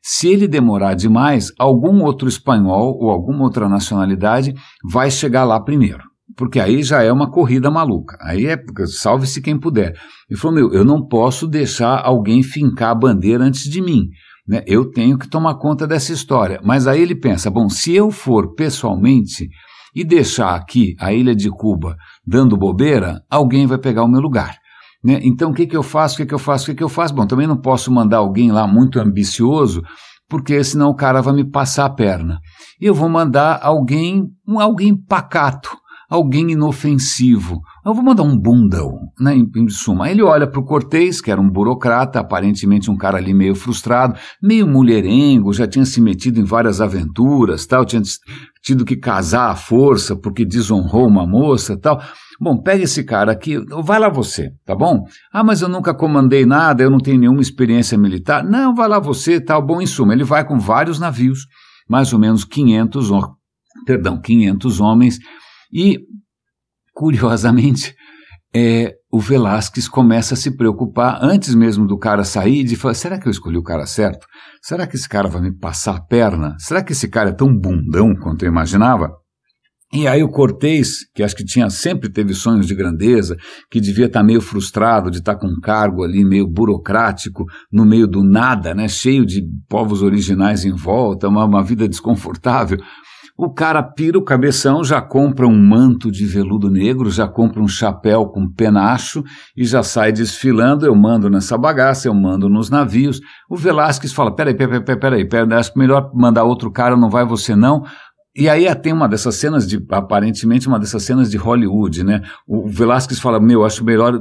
[0.06, 4.54] Se ele demorar demais, algum outro espanhol ou alguma outra nacionalidade
[4.91, 6.12] vai chegar lá primeiro.
[6.36, 8.17] Porque aí já é uma corrida maluca.
[8.21, 8.57] Aí é
[8.88, 9.93] salve-se quem puder.
[10.29, 14.07] Ele falou: meu, eu não posso deixar alguém fincar a bandeira antes de mim.
[14.47, 14.63] Né?
[14.65, 16.59] Eu tenho que tomar conta dessa história.
[16.63, 19.49] Mas aí ele pensa: bom, se eu for pessoalmente
[19.95, 24.57] e deixar aqui a ilha de Cuba dando bobeira, alguém vai pegar o meu lugar.
[25.03, 25.19] Né?
[25.23, 26.15] Então o que, que eu faço?
[26.15, 26.63] O que, que eu faço?
[26.63, 27.13] O que, que eu faço?
[27.13, 29.83] Bom, também não posso mandar alguém lá muito ambicioso,
[30.29, 32.39] porque senão o cara vai me passar a perna.
[32.79, 34.23] Eu vou mandar alguém,
[34.57, 35.69] alguém pacato,
[36.13, 37.60] alguém inofensivo.
[37.84, 40.12] Eu vou mandar um bundão, né, em, em suma.
[40.12, 44.15] Ele olha para o Cortez, que era um burocrata, aparentemente um cara ali meio frustrado,
[44.41, 48.02] meio mulherengo, já tinha se metido em várias aventuras, tal, tinha
[48.62, 51.99] tido que casar à força porque desonrou uma moça, tal.
[52.39, 55.06] Bom, pega esse cara aqui, vai lá você, tá bom?
[55.34, 58.43] Ah, mas eu nunca comandei nada, eu não tenho nenhuma experiência militar.
[58.43, 59.65] Não, vai lá você, tal.
[59.65, 61.47] Bom, em suma, ele vai com vários navios,
[61.89, 63.10] mais ou menos 500,
[63.84, 65.17] perdão, 500 homens,
[65.73, 65.99] e,
[66.93, 67.95] curiosamente,
[68.55, 73.19] é, o Velasquez começa a se preocupar, antes mesmo do cara sair, de falar: será
[73.19, 74.27] que eu escolhi o cara certo?
[74.62, 76.55] Será que esse cara vai me passar a perna?
[76.59, 79.12] Será que esse cara é tão bundão quanto eu imaginava?
[79.95, 83.38] E aí o Cortez, que acho que tinha sempre teve sonhos de grandeza,
[83.69, 88.07] que devia estar meio frustrado de estar com um cargo ali meio burocrático, no meio
[88.07, 92.79] do nada, né, cheio de povos originais em volta, uma, uma vida desconfortável.
[93.45, 97.67] O cara pira o cabeção, já compra um manto de veludo negro, já compra um
[97.67, 99.21] chapéu com penacho
[99.53, 100.86] e já sai desfilando.
[100.86, 103.19] Eu mando nessa bagaça, eu mando nos navios.
[103.49, 107.25] O Velasquez fala: peraí, peraí, peraí, peraí, peraí acho melhor mandar outro cara, não vai
[107.25, 107.84] você não.
[108.36, 112.22] E aí tem uma dessas cenas de, aparentemente, uma dessas cenas de Hollywood, né?
[112.48, 114.19] O Velasquez fala, meu, acho melhor,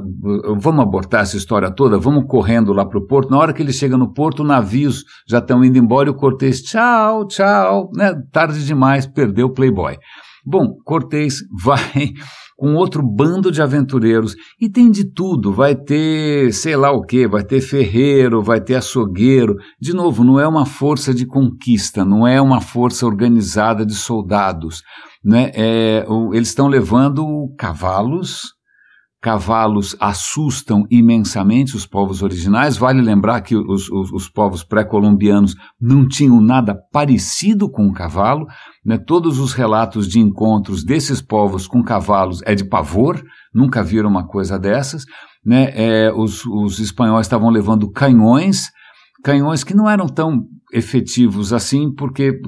[0.55, 3.31] vamos abortar essa história toda, vamos correndo lá para o porto.
[3.31, 6.61] Na hora que ele chega no porto, navios já estão indo embora e o Cortez,
[6.61, 8.13] tchau, tchau, né?
[8.31, 9.97] Tarde demais, perdeu o Playboy.
[10.45, 12.13] Bom, Cortez vai
[12.63, 15.51] com outro bando de aventureiros e tem de tudo.
[15.51, 19.57] Vai ter, sei lá o que, vai ter ferreiro, vai ter açougueiro.
[19.81, 24.81] De novo, não é uma força de conquista, não é uma força organizada de soldados.
[25.21, 25.51] Né?
[25.53, 28.43] É, eles estão levando cavalos,
[29.23, 32.75] cavalos assustam imensamente os povos originais.
[32.75, 38.45] Vale lembrar que os, os, os povos pré-colombianos não tinham nada parecido com o cavalo.
[38.85, 38.97] Né?
[38.97, 44.27] Todos os relatos de encontros desses povos com cavalos é de pavor, nunca viram uma
[44.27, 45.05] coisa dessas.
[45.45, 45.71] Né?
[45.73, 48.71] É, os, os espanhóis estavam levando canhões,
[49.23, 52.41] canhões que não eram tão efetivos assim, porque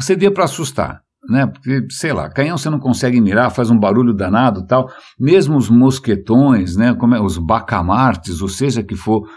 [0.00, 1.46] servia para assustar né?
[1.46, 4.90] Porque, sei lá, canhão você não consegue mirar, faz um barulho danado tal.
[5.18, 6.94] Mesmo os mosquetões, né?
[6.94, 9.28] Como é, os bacamartes, ou seja que for,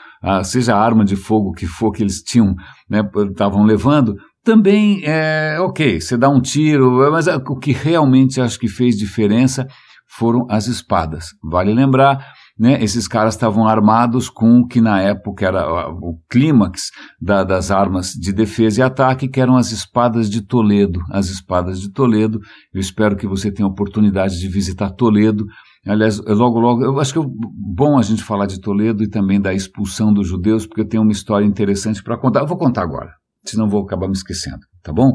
[0.44, 2.56] seja a arma de fogo que for que eles tinham,
[2.90, 3.08] né?
[3.30, 8.60] Estavam levando, também é ok, você dá um tiro, mas é, o que realmente acho
[8.60, 9.68] que fez diferença
[10.08, 11.30] foram as espadas.
[11.44, 12.24] Vale lembrar
[12.58, 16.90] né, esses caras estavam armados com o que na época era o clímax
[17.22, 21.02] da, das armas de defesa e ataque, que eram as espadas de Toledo.
[21.12, 22.40] As espadas de Toledo.
[22.74, 25.46] Eu espero que você tenha a oportunidade de visitar Toledo.
[25.86, 29.40] Aliás, logo, logo, eu acho que é bom a gente falar de Toledo e também
[29.40, 32.40] da expulsão dos judeus, porque eu tenho uma história interessante para contar.
[32.40, 33.12] Eu vou contar agora,
[33.44, 35.14] senão vou acabar me esquecendo, tá bom?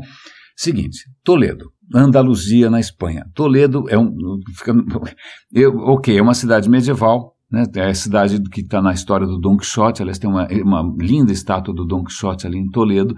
[0.54, 1.72] Seguinte, Toledo.
[1.94, 3.26] Andaluzia, na Espanha.
[3.34, 4.14] Toledo é um.
[4.54, 4.72] Fica,
[5.52, 7.64] eu, ok, é uma cidade medieval, né?
[7.76, 10.02] é a cidade que está na história do Don Quixote.
[10.02, 13.14] Aliás, tem uma, uma linda estátua do Don Quixote ali em Toledo.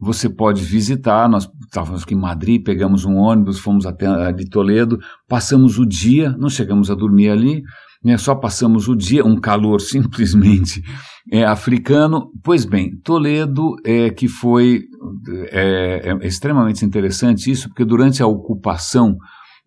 [0.00, 1.28] Você pode visitar.
[1.28, 6.34] Nós estávamos aqui em Madrid, pegamos um ônibus, fomos até ali Toledo, passamos o dia,
[6.38, 7.62] não chegamos a dormir ali,
[8.04, 8.16] né?
[8.16, 10.82] só passamos o dia, um calor simplesmente
[11.32, 12.30] é, africano.
[12.42, 14.82] Pois bem, Toledo, é, que foi
[15.50, 19.16] é, é extremamente interessante isso, porque durante a ocupação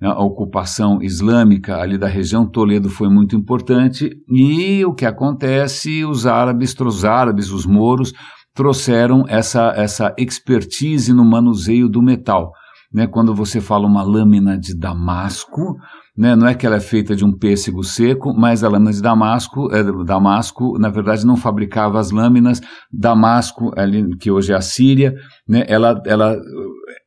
[0.01, 6.03] né, a ocupação islâmica ali da região, Toledo foi muito importante, e o que acontece,
[6.03, 8.11] os árabes, os árabes, os moros,
[8.55, 12.51] trouxeram essa, essa expertise no manuseio do metal.
[12.91, 15.77] Né, quando você fala uma lâmina de damasco,
[16.21, 16.35] né?
[16.35, 19.73] Não é que ela é feita de um pêssego seco, mas a lâmina de Damasco,
[19.73, 22.61] é, Damasco, na verdade, não fabricava as lâminas.
[22.93, 25.15] Damasco, ali, que hoje é a Síria,
[25.49, 25.65] né?
[25.67, 26.37] ela, ela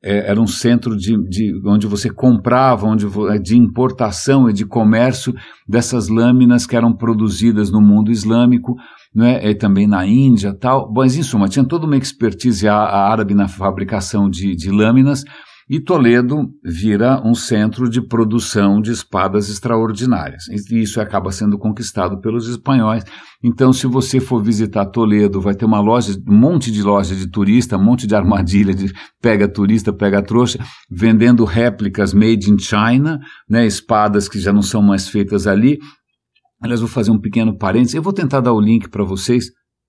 [0.02, 3.06] é, era um centro de, de, onde você comprava, onde,
[3.40, 5.32] de importação e de comércio
[5.68, 8.74] dessas lâminas que eram produzidas no mundo islâmico,
[9.14, 9.48] né?
[9.48, 10.92] e também na Índia tal.
[10.92, 15.22] Mas, em suma, tinha toda uma expertise árabe na fabricação de, de lâminas
[15.68, 20.44] e Toledo vira um centro de produção de espadas extraordinárias.
[20.48, 23.02] E isso acaba sendo conquistado pelos espanhóis.
[23.42, 27.30] Então, se você for visitar Toledo, vai ter uma loja, um monte de loja de
[27.30, 30.58] turista, um monte de armadilha de pega turista, pega trouxa,
[30.90, 35.78] vendendo réplicas made in China, né, espadas que já não são mais feitas ali.
[36.60, 37.94] Aliás, vou fazer um pequeno parênteses.
[37.94, 39.46] Eu vou tentar dar o link para vocês,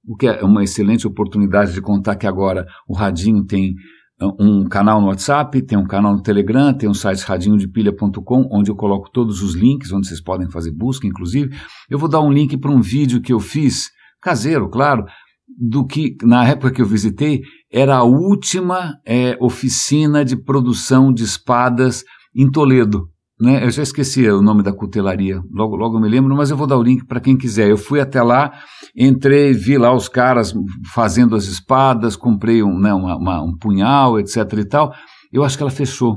[0.07, 3.73] o que é uma excelente oportunidade de contar que agora o Radinho tem
[4.21, 8.75] um canal no WhatsApp, tem um canal no Telegram, tem um site radinhodepilha.com, onde eu
[8.75, 11.55] coloco todos os links, onde vocês podem fazer busca, inclusive.
[11.89, 13.89] Eu vou dar um link para um vídeo que eu fiz,
[14.21, 15.05] caseiro, claro,
[15.47, 21.23] do que, na época que eu visitei, era a última é, oficina de produção de
[21.23, 23.09] espadas em Toledo.
[23.39, 23.65] Né?
[23.65, 26.65] Eu já esqueci o nome da cutelaria, logo, logo eu me lembro, mas eu vou
[26.65, 27.69] dar o link para quem quiser.
[27.69, 28.53] Eu fui até lá,
[28.95, 30.53] entrei, vi lá os caras
[30.93, 34.93] fazendo as espadas, comprei um, né, uma, uma, um punhal, etc e tal.
[35.33, 36.15] Eu acho que ela fechou.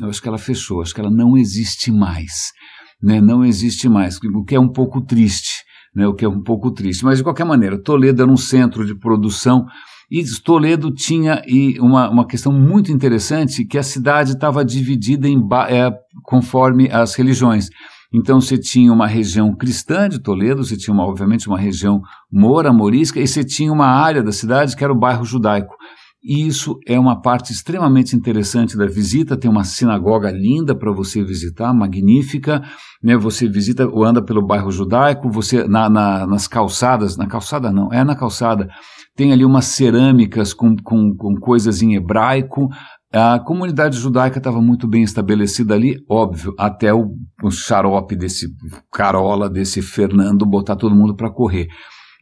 [0.00, 2.52] Eu acho que ela fechou, acho que ela não existe mais.
[3.00, 3.20] Né?
[3.20, 5.64] Não existe mais, o que é um pouco triste.
[5.94, 6.06] Né?
[6.06, 7.04] O que é um pouco triste.
[7.04, 9.64] Mas, de qualquer maneira, Toledo era um centro de produção
[10.10, 11.42] e Toledo tinha
[11.80, 15.38] uma, uma questão muito interessante, que a cidade estava dividida em,
[15.68, 15.90] é,
[16.22, 17.68] conforme as religiões.
[18.14, 22.00] Então você tinha uma região cristã de Toledo, você tinha uma, obviamente uma região
[22.32, 25.74] mora, morisca, e você tinha uma área da cidade que era o bairro judaico.
[26.22, 29.36] E isso é uma parte extremamente interessante da visita.
[29.36, 32.62] Tem uma sinagoga linda para você visitar, magnífica.
[33.02, 33.16] Né?
[33.16, 37.92] Você visita ou anda pelo bairro judaico, você na, na, nas calçadas, na calçada não,
[37.92, 38.68] é na calçada,
[39.14, 42.68] tem ali umas cerâmicas com, com, com coisas em hebraico.
[43.12, 48.48] A comunidade judaica estava muito bem estabelecida ali, óbvio, até o, o xarope desse
[48.92, 51.68] carola, desse Fernando, botar todo mundo para correr.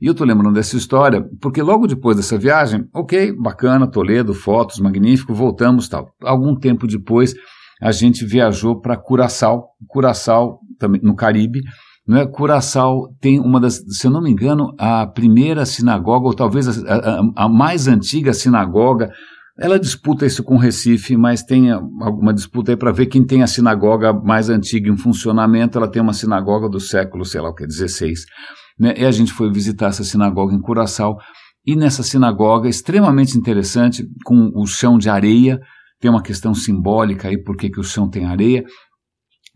[0.00, 4.78] E eu estou lembrando dessa história porque logo depois dessa viagem, ok, bacana, Toledo, fotos,
[4.80, 6.10] magnífico, voltamos tal.
[6.22, 7.34] Algum tempo depois,
[7.80, 11.60] a gente viajou para Curaçao, Curaçao também no Caribe.
[12.06, 12.26] Né?
[12.26, 16.94] Curaçao tem uma das, se eu não me engano, a primeira sinagoga, ou talvez a,
[16.94, 19.10] a, a mais antiga sinagoga
[19.56, 23.46] ela disputa isso com Recife, mas tem alguma disputa aí para ver quem tem a
[23.46, 25.78] sinagoga mais antiga em funcionamento.
[25.78, 28.24] Ela tem uma sinagoga do século, sei lá o que, 16.
[28.78, 28.94] Né?
[28.96, 31.16] E a gente foi visitar essa sinagoga em Curaçao.
[31.66, 35.60] E nessa sinagoga, extremamente interessante, com o chão de areia,
[36.00, 38.64] tem uma questão simbólica aí, por que o chão tem areia,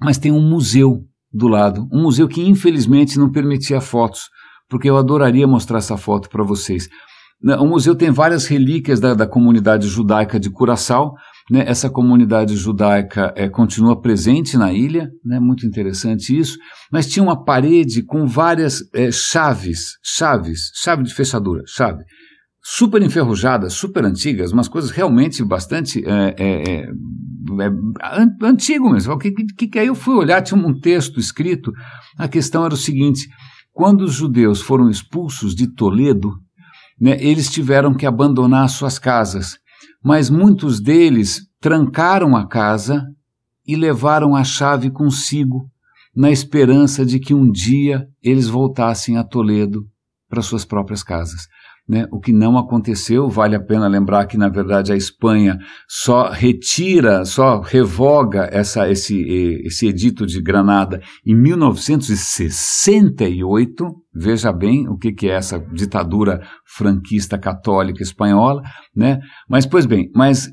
[0.01, 4.23] mas tem um museu do lado, um museu que infelizmente não permitia fotos,
[4.69, 6.89] porque eu adoraria mostrar essa foto para vocês.
[7.43, 11.15] Né, o museu tem várias relíquias da, da comunidade judaica de Curaçao,
[11.51, 16.59] né, essa comunidade judaica é, continua presente na ilha, né, muito interessante isso,
[16.93, 22.03] mas tinha uma parede com várias é, chaves, chaves, chave de fechadura, chave,
[22.63, 26.87] super enferrujadas, super antigas, umas coisas realmente bastante é, é, é,
[27.63, 29.15] é antigo mesmo.
[29.15, 31.73] O que, que, que aí eu fui olhar, tinha um texto escrito,
[32.19, 33.27] a questão era o seguinte,
[33.73, 36.33] quando os judeus foram expulsos de Toledo,
[37.01, 39.57] né, eles tiveram que abandonar suas casas
[40.09, 43.07] mas muitos deles trancaram a casa
[43.67, 45.71] e levaram a chave consigo,
[46.17, 49.87] na esperança de que um dia eles voltassem a Toledo
[50.27, 51.43] para suas próprias casas.
[51.89, 52.07] Né?
[52.13, 55.57] O que não aconteceu, vale a pena lembrar que, na verdade, a Espanha
[55.89, 59.19] só retira, só revoga essa, esse,
[59.65, 63.87] esse edito de Granada em 1968.
[64.15, 68.61] Veja bem o que, que é essa ditadura franquista católica espanhola.
[68.95, 69.21] Né?
[69.49, 70.51] Mas, pois bem, mas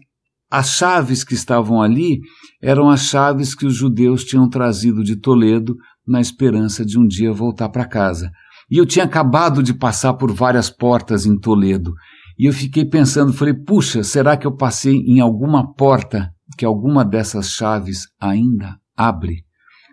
[0.50, 2.22] as chaves que estavam ali
[2.62, 5.76] eram as chaves que os judeus tinham trazido de Toledo
[6.08, 8.32] na esperança de um dia voltar para casa.
[8.70, 11.94] E eu tinha acabado de passar por várias portas em Toledo.
[12.38, 17.06] E eu fiquei pensando, falei, puxa, será que eu passei em alguma porta que alguma
[17.06, 19.46] dessas chaves ainda abre?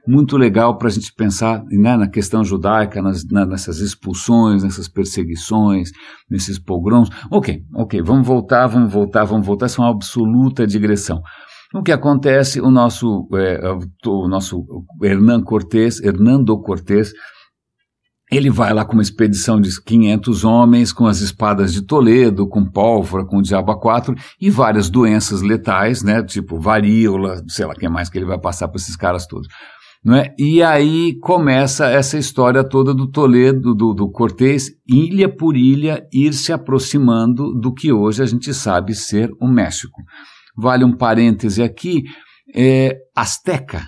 [0.08, 4.88] Muito legal para a gente pensar né, na questão judaica, nas, na, nessas expulsões, nessas
[4.88, 5.90] perseguições,
[6.28, 7.08] nesses pogroms.
[7.30, 9.66] Ok, ok, vamos voltar, vamos voltar, vamos voltar.
[9.66, 11.22] Isso é uma absoluta digressão.
[11.72, 13.60] O que acontece, o nosso, é,
[14.06, 14.66] o nosso
[15.00, 17.12] Hernán Cortés, Hernando Cortés,
[18.32, 22.64] ele vai lá com uma expedição de 500 homens, com as espadas de Toledo, com
[22.64, 26.22] pólvora, com o diabo 4 e várias doenças letais, né?
[26.22, 29.48] Tipo varíola, sei lá quem mais que ele vai passar para esses caras todos.
[30.02, 30.34] Não é?
[30.38, 36.32] E aí começa essa história toda do Toledo, do, do Cortês, ilha por ilha, ir
[36.32, 40.00] se aproximando do que hoje a gente sabe ser o México.
[40.56, 42.02] Vale um parêntese aqui,
[42.54, 43.86] é, Azteca,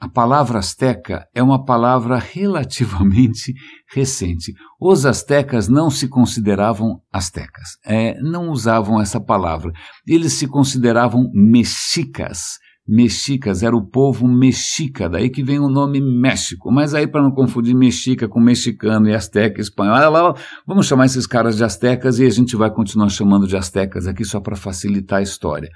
[0.00, 3.52] a palavra asteca é uma palavra relativamente
[3.94, 4.54] recente.
[4.80, 9.70] Os astecas não se consideravam astecas, é, não usavam essa palavra.
[10.06, 12.58] Eles se consideravam mexicas.
[12.88, 16.72] Mexicas era o povo mexica, daí que vem o nome México.
[16.72, 20.34] Mas aí, para não confundir mexica com mexicano e asteca espanhol,
[20.66, 24.24] vamos chamar esses caras de astecas e a gente vai continuar chamando de astecas aqui
[24.24, 25.68] só para facilitar a história.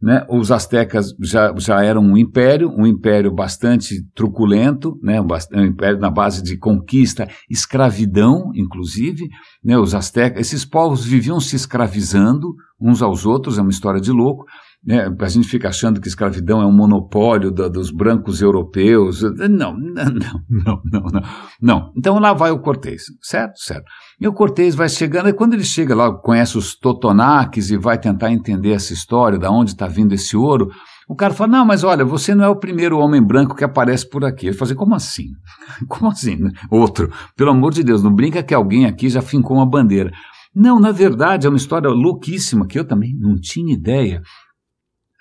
[0.00, 0.24] Né?
[0.28, 5.20] Os astecas já, já eram um império, um império bastante truculento, né?
[5.20, 9.28] um império na base de conquista, escravidão, inclusive.
[9.62, 9.76] Né?
[9.76, 14.44] Os astecas, esses povos viviam se escravizando uns aos outros, é uma história de louco.
[14.88, 15.06] Né?
[15.20, 19.20] A gente fica achando que escravidão é um monopólio da, dos brancos europeus.
[19.20, 21.22] Não, não, não, não, não,
[21.60, 21.92] não.
[21.94, 23.58] Então lá vai o Cortês, certo?
[23.58, 23.84] Certo.
[24.18, 27.98] E o Cortês vai chegando, e quando ele chega lá, conhece os Totonaques e vai
[27.98, 30.70] tentar entender essa história, da onde está vindo esse ouro,
[31.06, 34.08] o cara fala: Não, mas olha, você não é o primeiro homem branco que aparece
[34.08, 34.46] por aqui.
[34.46, 35.26] Ele fala assim: Como assim?
[35.86, 36.38] Como assim?
[36.70, 37.12] Outro.
[37.36, 40.10] Pelo amor de Deus, não brinca que alguém aqui já fincou uma bandeira.
[40.54, 44.22] Não, na verdade, é uma história louquíssima que eu também não tinha ideia.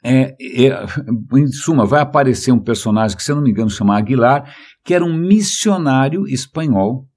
[0.03, 0.85] É, é,
[1.35, 4.53] em suma, vai aparecer um personagem que, se eu não me engano, chama Aguilar,
[4.85, 7.07] que era um missionário espanhol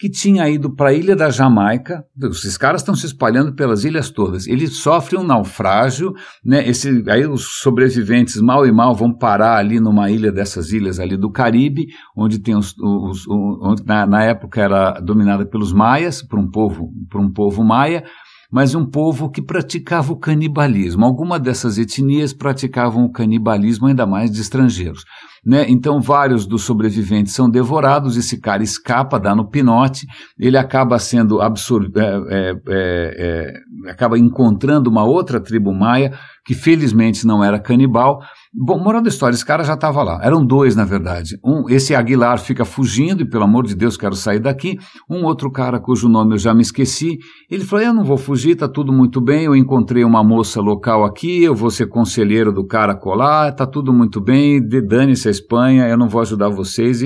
[0.00, 2.02] que tinha ido para a ilha da Jamaica.
[2.30, 4.46] Esses caras estão se espalhando pelas ilhas todas.
[4.46, 6.66] Ele sofre um naufrágio, né?
[6.66, 11.18] Esse, aí os sobreviventes mal e mal vão parar ali numa ilha dessas ilhas ali
[11.18, 16.22] do Caribe, onde tem os, os, os onde na, na, época era dominada pelos maias,
[16.22, 18.02] por um povo, por um povo maia
[18.50, 21.04] mas um povo que praticava o canibalismo.
[21.04, 25.04] Alguma dessas etnias praticavam o canibalismo, ainda mais de estrangeiros.
[25.44, 25.64] Né?
[25.68, 30.06] Então, vários dos sobreviventes são devorados, esse cara escapa, dá no pinote,
[30.38, 33.54] ele acaba sendo absorvido, é, é, é,
[33.86, 36.12] é, acaba encontrando uma outra tribo maia,
[36.44, 38.20] que felizmente não era canibal.
[38.52, 40.18] Bom, moral da história, esse cara já estava lá.
[40.22, 41.38] Eram dois, na verdade.
[41.44, 44.76] Um, esse Aguilar fica fugindo, e pelo amor de Deus, quero sair daqui.
[45.08, 47.18] Um outro cara cujo nome eu já me esqueci.
[47.48, 49.44] Ele falou: Eu não vou fugir, tá tudo muito bem.
[49.44, 53.92] Eu encontrei uma moça local aqui, eu vou ser conselheiro do cara colar, tá tudo
[53.92, 54.60] muito bem.
[54.60, 57.00] Dane-se a Espanha, eu não vou ajudar vocês.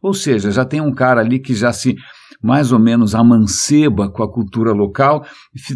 [0.00, 1.96] Ou seja, já tem um cara ali que já se
[2.42, 5.24] mais ou menos amanceba com a cultura local,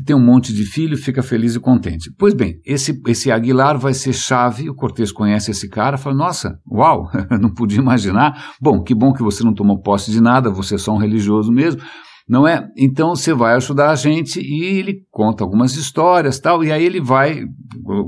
[0.05, 2.13] tem um monte de filho, fica feliz e contente.
[2.19, 6.59] Pois bem, esse, esse Aguilar vai ser chave, o Cortês conhece esse cara, fala, nossa,
[6.71, 7.11] uau,
[7.41, 8.55] não podia imaginar.
[8.61, 11.53] Bom, que bom que você não tomou posse de nada, você é só um religioso
[11.53, 11.81] mesmo,
[12.29, 12.69] não é?
[12.77, 17.01] Então você vai ajudar a gente e ele conta algumas histórias tal, e aí ele
[17.01, 17.43] vai,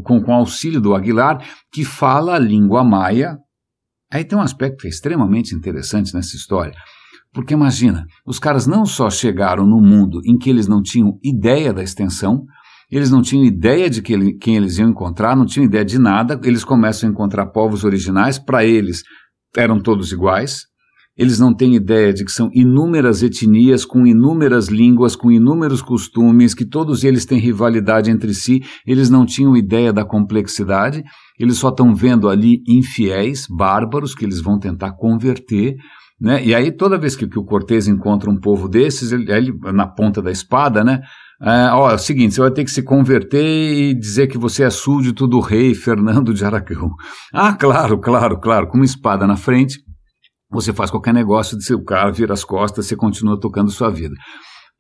[0.05, 3.37] com, com auxílio do Aguilar, que fala a língua maia.
[4.13, 6.75] Aí tem um aspecto extremamente interessante nessa história.
[7.33, 11.73] Porque imagina, os caras não só chegaram no mundo em que eles não tinham ideia
[11.73, 12.45] da extensão,
[12.91, 15.99] eles não tinham ideia de que ele, quem eles iam encontrar, não tinham ideia de
[15.99, 19.03] nada, eles começam a encontrar povos originais, para eles
[19.57, 20.67] eram todos iguais,
[21.17, 26.55] eles não têm ideia de que são inúmeras etnias, com inúmeras línguas, com inúmeros costumes,
[26.55, 31.03] que todos eles têm rivalidade entre si, eles não tinham ideia da complexidade,
[31.39, 35.77] eles só estão vendo ali infiéis, bárbaros, que eles vão tentar converter,
[36.23, 36.41] né?
[36.45, 39.89] E aí, toda vez que, que o Cortês encontra um povo desses, ele, ele na
[39.89, 41.01] ponta da espada, né?
[41.43, 44.63] É, ó, é o seguinte, você vai ter que se converter e dizer que você
[44.63, 46.91] é súdito do rei Fernando de Aragão.
[47.35, 49.81] Ah, claro, claro, claro, com uma espada na frente,
[50.49, 54.15] você faz qualquer negócio, de seu cara vira as costas, você continua tocando sua vida.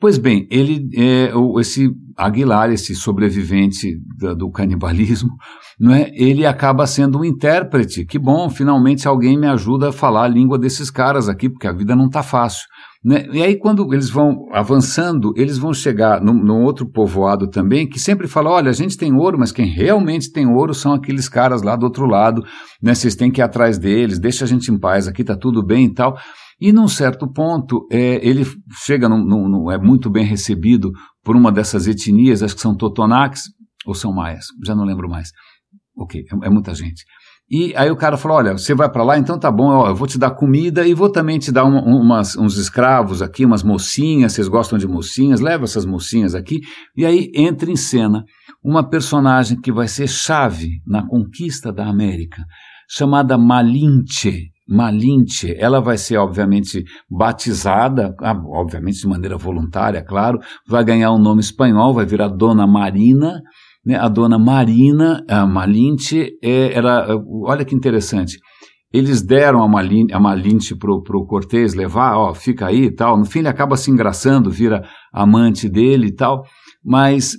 [0.02, 4.00] Pois bem, ele, é, esse Aguilar, esse sobrevivente
[4.36, 5.30] do, canibalismo,
[5.78, 6.10] não é?
[6.14, 8.04] ele acaba sendo um intérprete.
[8.04, 11.72] Que bom, finalmente alguém me ajuda a falar a língua desses caras aqui, porque a
[11.72, 12.66] vida não está fácil.
[13.04, 13.28] Né?
[13.32, 18.00] E aí, quando eles vão avançando, eles vão chegar num, num, outro povoado também, que
[18.00, 21.62] sempre fala: olha, a gente tem ouro, mas quem realmente tem ouro são aqueles caras
[21.62, 22.42] lá do outro lado,
[22.82, 22.92] né?
[22.92, 25.86] vocês têm que ir atrás deles, deixa a gente em paz, aqui está tudo bem
[25.86, 26.18] e tal.
[26.62, 28.46] E num certo ponto, é, ele
[28.84, 30.92] chega, num, num, é muito bem recebido
[31.24, 33.42] por uma dessas etnias, acho que são Totonaques
[33.84, 35.30] ou são Maias, já não lembro mais.
[35.96, 37.02] Ok, é, é muita gente.
[37.50, 39.96] E aí o cara falou: Olha, você vai para lá, então tá bom, ó, eu
[39.96, 43.64] vou te dar comida e vou também te dar uma, umas, uns escravos aqui, umas
[43.64, 46.60] mocinhas, vocês gostam de mocinhas, leva essas mocinhas aqui.
[46.96, 48.24] E aí entra em cena
[48.62, 52.44] uma personagem que vai ser chave na conquista da América,
[52.88, 54.51] chamada Malinche.
[54.68, 61.18] Malinche, ela vai ser obviamente batizada, ah, obviamente de maneira voluntária, claro, vai ganhar um
[61.18, 63.40] nome espanhol, vai virar Dona Marina,
[63.84, 63.96] né?
[63.96, 67.06] A Dona Marina, a Malinche, é, era,
[67.44, 68.38] olha que interessante,
[68.92, 73.18] eles deram a Malinche, a Malinche pro, pro Cortês levar, ó, fica aí e tal,
[73.18, 76.44] no fim ele acaba se engraçando, vira amante dele e tal,
[76.84, 77.32] mas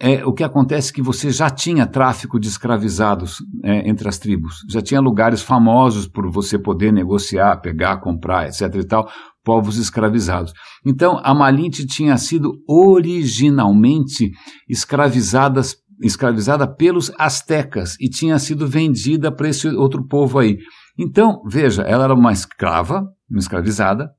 [0.00, 4.16] é, o que acontece é que você já tinha tráfico de escravizados é, entre as
[4.18, 8.72] tribos, já tinha lugares famosos por você poder negociar, pegar, comprar, etc.
[8.76, 9.10] e tal,
[9.44, 10.52] povos escravizados.
[10.86, 14.30] Então, a Malinte tinha sido originalmente
[14.68, 20.58] escravizadas, escravizada pelos astecas e tinha sido vendida para esse outro povo aí.
[20.96, 24.10] Então, veja, ela era uma escrava, uma escravizada,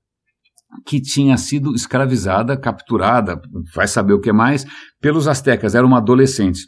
[0.86, 3.40] que tinha sido escravizada, capturada,
[3.76, 4.66] vai saber o que mais,
[5.02, 6.62] pelos astecas, era uma adolescente.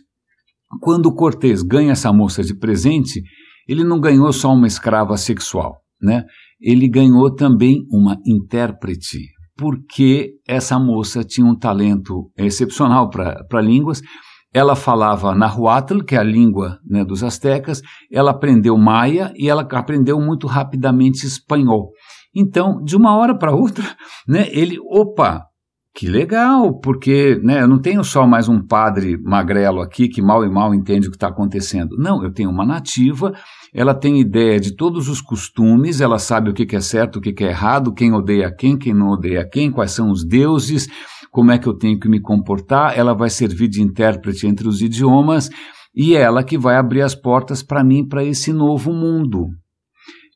[0.80, 3.22] Quando Cortés ganha essa moça de presente,
[3.68, 6.24] ele não ganhou só uma escrava sexual, né?
[6.60, 9.20] Ele ganhou também uma intérprete,
[9.58, 14.02] porque essa moça tinha um talento excepcional para línguas.
[14.54, 17.82] Ela falava Nahuatl, que é a língua né, dos astecas,
[18.12, 21.92] ela aprendeu maia e ela aprendeu muito rapidamente espanhol.
[22.36, 23.84] Então, de uma hora para outra,
[24.28, 25.46] né, ele, opa,
[25.94, 30.46] que legal, porque né, eu não tenho só mais um padre magrelo aqui que mal
[30.46, 31.98] e mal entende o que está acontecendo.
[31.98, 33.34] Não, eu tenho uma nativa,
[33.74, 37.22] ela tem ideia de todos os costumes, ela sabe o que, que é certo, o
[37.22, 40.88] que, que é errado, quem odeia quem, quem não odeia quem, quais são os deuses,
[41.30, 42.98] como é que eu tenho que me comportar.
[42.98, 45.50] Ela vai servir de intérprete entre os idiomas
[45.94, 49.50] e ela que vai abrir as portas para mim, para esse novo mundo.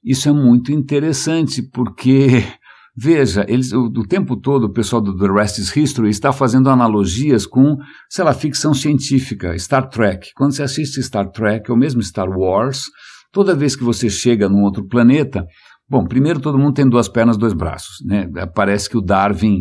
[0.06, 2.44] Isso é muito interessante porque,
[2.96, 6.70] veja, eles, o, o tempo todo o pessoal do The Rest is History está fazendo
[6.70, 7.76] analogias com,
[8.08, 10.30] sei lá, ficção científica, Star Trek.
[10.36, 12.84] Quando você assiste Star Trek, ou mesmo Star Wars,
[13.32, 15.44] toda vez que você chega num outro planeta,
[15.88, 18.04] Bom, primeiro todo mundo tem duas pernas, dois braços.
[18.04, 18.28] Né?
[18.56, 19.60] Parece que o Darwin,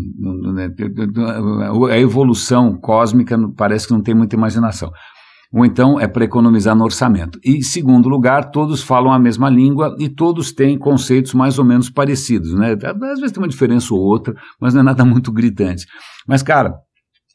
[0.55, 0.71] né,
[1.91, 4.91] a evolução cósmica parece que não tem muita imaginação
[5.55, 7.39] ou então é para economizar no orçamento.
[7.45, 11.89] E, segundo lugar, todos falam a mesma língua e todos têm conceitos mais ou menos
[11.89, 12.73] parecidos, né?
[12.73, 15.87] Às vezes tem uma diferença ou outra, mas não é nada muito gritante.
[16.27, 16.75] Mas, cara,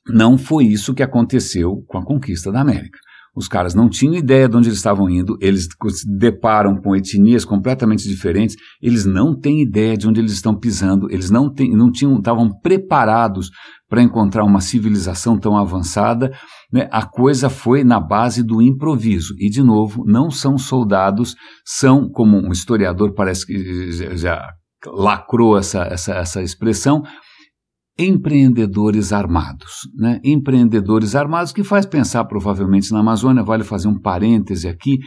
[0.06, 3.00] não foi isso que aconteceu com a conquista da América.
[3.36, 7.46] Os caras não tinham ideia de onde eles estavam indo, eles se deparam com etnias
[7.46, 11.92] completamente diferentes, eles não têm ideia de onde eles estão pisando, eles não, tem, não
[11.92, 13.50] tinham, estavam preparados
[13.90, 16.32] para encontrar uma civilização tão avançada,
[16.72, 19.34] né, a coisa foi na base do improviso.
[19.40, 24.48] E, de novo, não são soldados, são, como um historiador parece que já
[24.86, 27.04] lacrou essa, essa, essa expressão,
[28.00, 29.82] empreendedores armados.
[29.94, 30.22] Né?
[30.24, 33.44] Empreendedores armados que faz pensar provavelmente na Amazônia.
[33.44, 35.00] Vale fazer um parêntese aqui.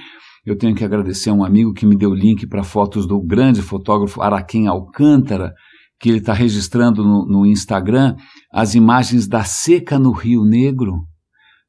[0.44, 3.62] Eu tenho que agradecer a um amigo que me deu link para fotos do grande
[3.62, 5.52] fotógrafo Araquém Alcântara,
[5.98, 8.14] que ele está registrando no, no Instagram
[8.52, 11.06] as imagens da seca no Rio Negro.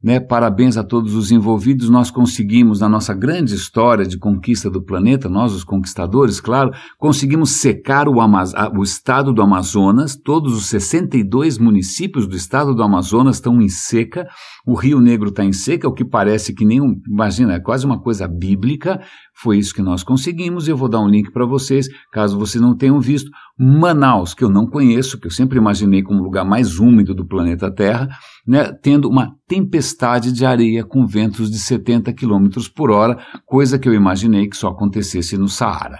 [0.03, 1.89] Né, parabéns a todos os envolvidos.
[1.89, 7.61] Nós conseguimos, na nossa grande história de conquista do planeta, nós, os conquistadores, claro, conseguimos
[7.61, 10.17] secar o, Amaz o estado do Amazonas.
[10.17, 14.27] Todos os 62 municípios do estado do Amazonas estão em seca.
[14.65, 16.79] O Rio Negro está em seca, o que parece que nem.
[16.79, 19.01] Um, imagina, é quase uma coisa bíblica.
[19.35, 20.69] Foi isso que nós conseguimos.
[20.69, 23.29] Eu vou dar um link para vocês, caso vocês não tenham visto.
[23.59, 27.27] Manaus, que eu não conheço, que eu sempre imaginei como o lugar mais úmido do
[27.27, 28.07] planeta Terra,
[28.47, 33.87] né, tendo uma tempestade de areia com ventos de 70 km por hora, coisa que
[33.87, 35.99] eu imaginei que só acontecesse no Saara.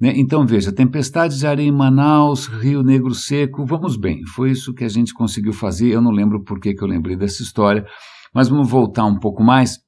[0.00, 0.12] Né?
[0.16, 4.84] Então veja, tempestade de areia em Manaus, Rio Negro seco, vamos bem, foi isso que
[4.84, 5.88] a gente conseguiu fazer.
[5.88, 7.84] Eu não lembro por que, que eu lembrei dessa história,
[8.34, 9.78] mas vamos voltar um pouco mais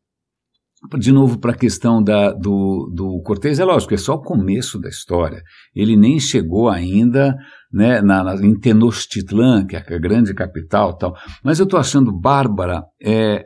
[0.98, 4.80] de novo para a questão da, do, do Cortez, é lógico, é só o começo
[4.80, 5.42] da história.
[5.74, 7.36] Ele nem chegou ainda
[7.72, 11.16] né, na, na, em Tenochtitlan, que é a grande capital tal.
[11.44, 13.44] Mas eu estou achando Bárbara é,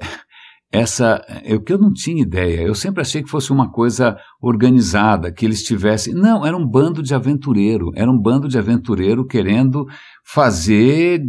[0.73, 2.63] essa o que eu não tinha ideia.
[2.63, 6.15] Eu sempre achei que fosse uma coisa organizada, que eles tivessem.
[6.15, 7.91] Não, era um bando de aventureiro.
[7.95, 9.87] Era um bando de aventureiro querendo
[10.25, 11.21] fazer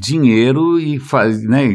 [0.00, 1.68] dinheiro e faz, né,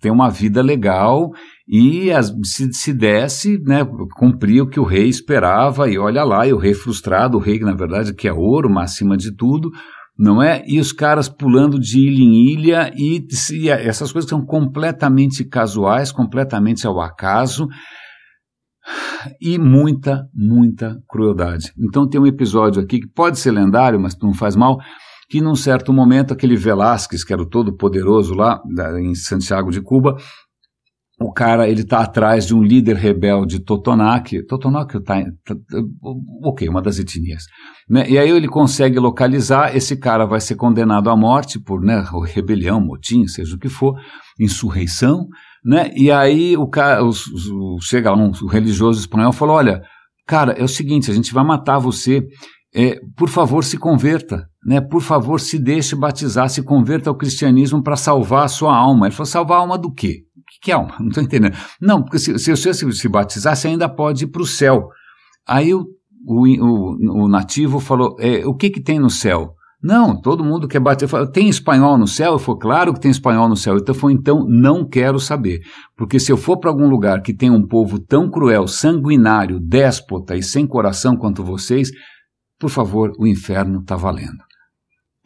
[0.00, 1.30] ter uma vida legal
[1.68, 3.84] e as, se, se desse, né,
[4.16, 7.58] cumprir o que o rei esperava e olha lá, e o rei frustrado, o rei
[7.58, 9.70] na verdade que é ouro, mas acima de tudo,
[10.18, 10.64] não é?
[10.66, 16.10] E os caras pulando de ilha em ilha e, e essas coisas são completamente casuais,
[16.10, 17.68] completamente ao acaso
[19.40, 21.72] e muita, muita crueldade.
[21.78, 24.78] Então tem um episódio aqui que pode ser lendário, mas não faz mal,
[25.28, 28.60] que num certo momento aquele Velázquez, que era o todo poderoso lá
[29.00, 30.16] em Santiago de Cuba,
[31.18, 35.54] o cara ele está atrás de um líder rebelde Totonac, Totonac está tá,
[36.44, 37.44] ok, uma das etnias,
[37.88, 38.08] né?
[38.08, 42.80] E aí ele consegue localizar esse cara vai ser condenado à morte por né, rebelião,
[42.80, 43.94] motim, seja o que for,
[44.38, 45.26] insurreição,
[45.64, 45.90] né?
[45.96, 49.80] E aí o cara o, o, chega um religioso espanhol e falou, olha,
[50.26, 52.22] cara, é o seguinte, a gente vai matar você,
[52.74, 54.82] é, por favor se converta, né?
[54.82, 59.06] Por favor se deixe batizar, se converta ao cristianismo para salvar a sua alma.
[59.06, 60.25] Ele falou, salvar a alma do quê?
[60.66, 60.96] Que alma?
[61.00, 61.56] Não estou entendendo.
[61.80, 64.88] Não, porque se, se você se, se batizar, você ainda pode ir para o céu.
[65.46, 65.86] Aí o,
[66.26, 69.54] o, o, o nativo falou: é, o que, que tem no céu?
[69.82, 71.06] Não, todo mundo quer bater.
[71.06, 72.32] Falo, tem espanhol no céu?
[72.32, 73.76] Eu falei, claro que tem espanhol no céu.
[73.76, 75.60] Então foi, então não quero saber.
[75.96, 80.34] Porque se eu for para algum lugar que tem um povo tão cruel, sanguinário, déspota
[80.34, 81.90] e sem coração quanto vocês,
[82.58, 84.42] por favor, o inferno está valendo.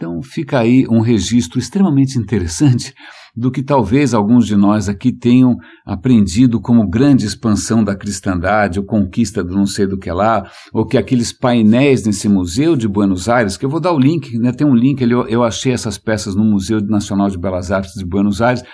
[0.00, 2.94] Então fica aí um registro extremamente interessante
[3.36, 8.86] do que talvez alguns de nós aqui tenham aprendido como grande expansão da cristandade, ou
[8.86, 13.28] conquista do não sei do que lá, ou que aqueles painéis nesse museu de Buenos
[13.28, 15.98] Aires, que eu vou dar o link, né, tem um link eu, eu achei essas
[15.98, 18.64] peças no Museu Nacional de Belas Artes de Buenos Aires,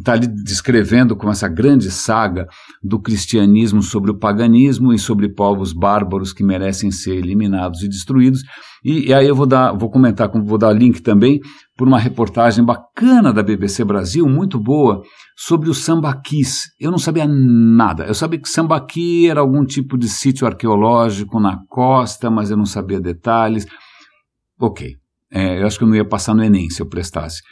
[0.00, 2.46] está ali descrevendo como essa grande saga
[2.82, 8.42] do cristianismo sobre o paganismo e sobre povos bárbaros que merecem ser eliminados e destruídos.
[8.84, 11.40] E, e aí eu vou dar, vou comentar, vou dar link também
[11.76, 15.02] por uma reportagem bacana da BBC Brasil, muito boa,
[15.36, 16.66] sobre o sambaquis.
[16.80, 18.04] Eu não sabia nada.
[18.04, 22.66] Eu sabia que sambaqui era algum tipo de sítio arqueológico na costa, mas eu não
[22.66, 23.66] sabia detalhes.
[24.60, 24.94] Ok.
[25.30, 27.42] É, eu acho que eu não ia passar no Enem se eu prestasse.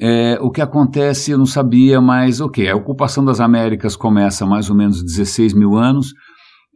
[0.00, 4.46] É, o que acontece eu não sabia, mas ok, a ocupação das Américas começa há
[4.46, 6.12] mais ou menos 16 mil anos,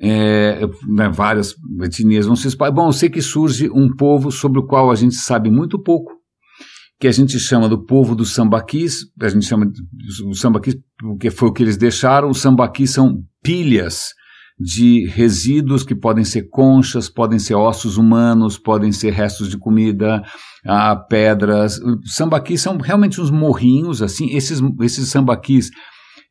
[0.00, 2.74] é, né, várias etnias vão se espalhar.
[2.74, 6.12] Bom, eu sei que surge um povo sobre o qual a gente sabe muito pouco,
[6.98, 11.48] que a gente chama do povo dos sambaquis, a gente chama de sambaquis porque foi
[11.48, 14.06] o que eles deixaram, os sambaquis são pilhas,
[14.58, 20.22] de resíduos que podem ser conchas, podem ser ossos humanos, podem ser restos de comida,
[20.66, 21.80] ah, pedras.
[22.04, 24.30] Sambaquis são realmente uns morrinhos, assim.
[24.34, 25.70] Esses, esses sambaquis,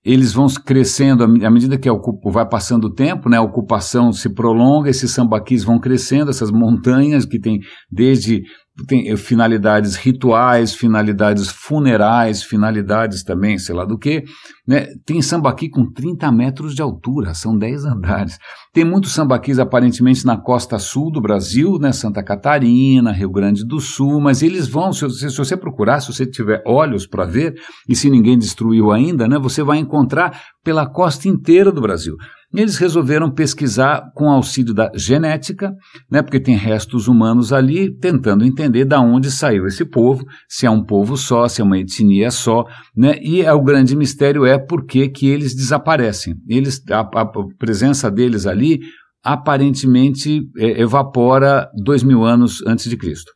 [0.04, 1.90] eles vão crescendo à medida que
[2.26, 7.24] vai passando o tempo, né, a ocupação se prolonga, esses sambaquis vão crescendo, essas montanhas
[7.24, 7.60] que tem
[7.92, 8.42] desde
[8.86, 14.24] tem eh, finalidades rituais, finalidades funerais, finalidades também, sei lá do que.
[14.68, 14.88] Né?
[15.06, 18.38] Tem sambaqui com 30 metros de altura, são 10 andares.
[18.74, 21.92] Tem muitos sambaquis aparentemente na costa sul do Brasil, né?
[21.92, 26.26] Santa Catarina, Rio Grande do Sul, mas eles vão, se, se você procurar, se você
[26.26, 27.54] tiver olhos para ver,
[27.88, 29.38] e se ninguém destruiu ainda, né?
[29.38, 32.16] você vai encontrar pela costa inteira do Brasil.
[32.54, 35.74] Eles resolveram pesquisar com auxílio da genética,
[36.10, 40.70] né, porque tem restos humanos ali, tentando entender de onde saiu esse povo, se é
[40.70, 44.58] um povo só, se é uma etnia só, né, e é, o grande mistério é
[44.58, 46.36] por que, que eles desaparecem.
[46.48, 47.26] Eles, a, a
[47.58, 48.80] presença deles ali
[49.24, 53.32] aparentemente é, evapora dois mil anos antes de Cristo.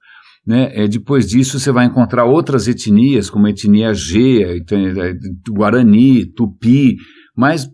[0.45, 0.71] Né?
[0.73, 4.59] É, depois disso, você vai encontrar outras etnias, como a etnia G, é,
[5.49, 6.97] Guarani, Tupi,
[7.35, 7.67] mas,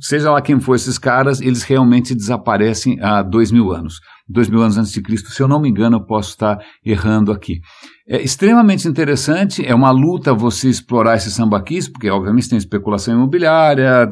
[0.00, 4.00] seja lá quem for esses caras, eles realmente desaparecem há dois mil anos.
[4.28, 7.32] Dois mil anos antes de Cristo, se eu não me engano, eu posso estar errando
[7.32, 7.60] aqui.
[8.06, 14.08] É extremamente interessante, é uma luta você explorar esses sambaquis, porque obviamente tem especulação imobiliária,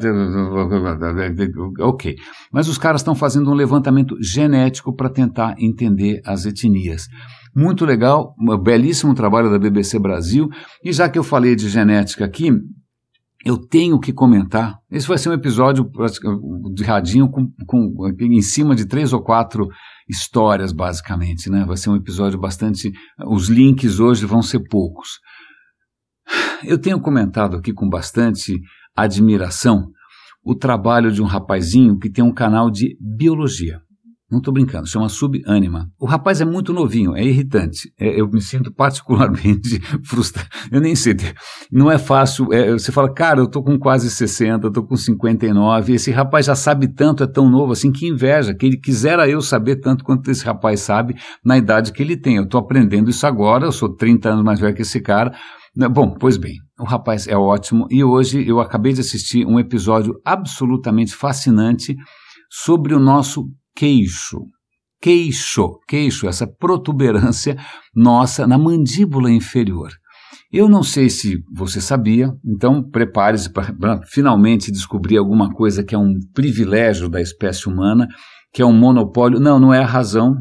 [1.81, 2.15] ok.
[2.51, 7.07] Mas os caras estão fazendo um levantamento genético para tentar entender as etnias.
[7.55, 10.47] Muito legal, um belíssimo trabalho da BBC Brasil.
[10.83, 12.51] E já que eu falei de genética aqui,
[13.47, 14.77] eu tenho que comentar.
[14.91, 15.89] Esse vai ser um episódio
[16.73, 19.69] de radinho com, com, em cima de três ou quatro
[20.09, 21.49] histórias, basicamente.
[21.49, 21.63] Né?
[21.63, 22.91] Vai ser um episódio bastante.
[23.25, 25.11] Os links hoje vão ser poucos.
[26.61, 28.59] Eu tenho comentado aqui com bastante
[28.93, 29.91] admiração
[30.43, 33.79] o trabalho de um rapazinho que tem um canal de biologia.
[34.29, 35.89] Não estou brincando, chama Subanima.
[35.97, 37.93] O rapaz é muito novinho, é irritante.
[37.97, 40.49] É, eu me sinto particularmente frustrado.
[40.69, 41.15] Eu nem sei,
[41.71, 42.51] não é fácil.
[42.51, 46.55] É, você fala, cara, eu estou com quase 60, estou com 59, esse rapaz já
[46.55, 50.29] sabe tanto, é tão novo assim, que inveja, que ele quisera eu saber tanto quanto
[50.29, 52.35] esse rapaz sabe na idade que ele tem.
[52.35, 55.33] Eu estou aprendendo isso agora, eu sou 30 anos mais velho que esse cara.
[55.91, 60.19] Bom, pois bem, o rapaz é ótimo e hoje eu acabei de assistir um episódio
[60.25, 61.95] absolutamente fascinante
[62.49, 63.47] sobre o nosso
[63.77, 64.39] queixo.
[64.99, 67.55] Queixo, queixo, essa protuberância
[67.95, 69.91] nossa na mandíbula inferior.
[70.51, 75.97] Eu não sei se você sabia, então prepare-se para finalmente descobrir alguma coisa que é
[75.97, 78.07] um privilégio da espécie humana,
[78.51, 79.39] que é um monopólio.
[79.39, 80.35] Não, não é a razão,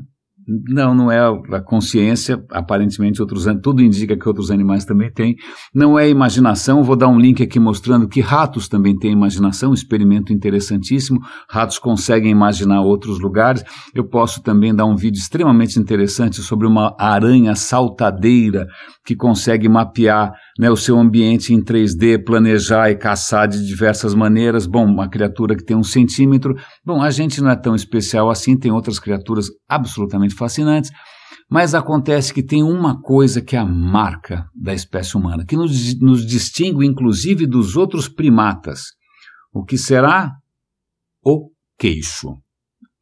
[0.46, 5.34] não, não é a consciência, aparentemente outros, tudo indica que outros animais também têm.
[5.74, 9.74] Não é imaginação, vou dar um link aqui mostrando que ratos também têm imaginação, um
[9.74, 11.20] experimento interessantíssimo.
[11.50, 13.64] Ratos conseguem imaginar outros lugares.
[13.92, 18.68] Eu posso também dar um vídeo extremamente interessante sobre uma aranha saltadeira
[19.04, 24.66] que consegue mapear né, o seu ambiente em 3D, planejar e caçar de diversas maneiras.
[24.66, 26.54] Bom, uma criatura que tem um centímetro.
[26.84, 30.90] Bom, a gente não é tão especial assim, tem outras criaturas absolutamente fascinantes.
[31.48, 35.98] Mas acontece que tem uma coisa que é a marca da espécie humana, que nos,
[36.00, 38.80] nos distingue inclusive dos outros primatas.
[39.52, 40.32] O que será?
[41.24, 42.34] O queixo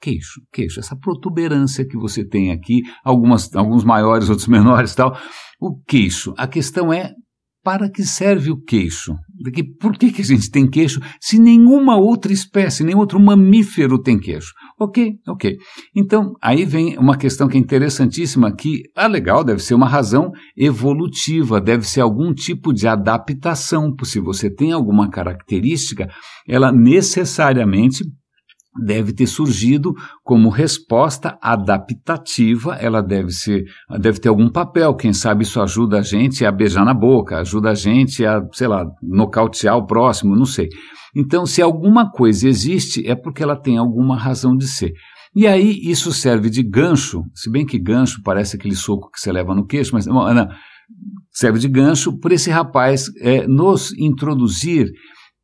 [0.05, 5.19] queixo, queixo, essa protuberância que você tem aqui, algumas, alguns maiores, outros menores tal.
[5.59, 7.15] O queixo, a questão é
[7.65, 9.15] para que serve o queixo?
[9.81, 14.19] Por que, que a gente tem queixo se nenhuma outra espécie, nenhum outro mamífero tem
[14.19, 14.53] queixo?
[14.79, 15.57] Ok, ok.
[15.97, 20.31] Então, aí vem uma questão que é interessantíssima, que, ah, legal, deve ser uma razão
[20.57, 23.95] evolutiva, deve ser algum tipo de adaptação.
[24.05, 26.09] Se você tem alguma característica,
[26.47, 28.05] ela necessariamente
[28.83, 33.65] deve ter surgido como resposta adaptativa, ela deve ser,
[34.01, 37.71] deve ter algum papel, quem sabe isso ajuda a gente a beijar na boca, ajuda
[37.71, 40.69] a gente a, sei lá, nocautear o próximo, não sei.
[41.17, 44.93] Então, se alguma coisa existe, é porque ela tem alguma razão de ser.
[45.35, 49.33] E aí isso serve de gancho, se bem que gancho parece aquele soco que você
[49.33, 50.25] leva no queixo, mas não,
[51.33, 54.93] serve de gancho para esse rapaz é, nos introduzir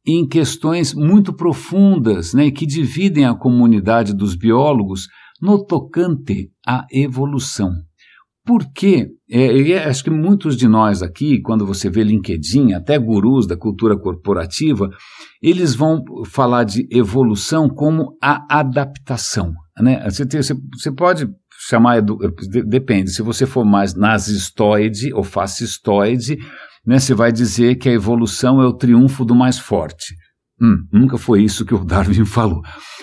[0.06, 5.06] em questões muito profundas né, que dividem a comunidade dos biólogos
[5.40, 7.72] no tocante à evolução.
[8.44, 13.56] Porque é, acho que muitos de nós aqui, quando você vê LinkedIn, até gurus da
[13.56, 14.88] cultura corporativa,
[15.42, 19.52] eles vão falar de evolução como a adaptação.
[19.78, 20.02] Né?
[20.08, 21.28] Você, tem, você, você pode
[21.68, 22.02] chamar,
[22.66, 26.38] depende, se você for mais nazistoide ou fascistoide,
[26.86, 30.14] né, você vai dizer que a evolução é o triunfo do mais forte.
[30.60, 32.60] Hum, nunca foi isso que o Darwin falou.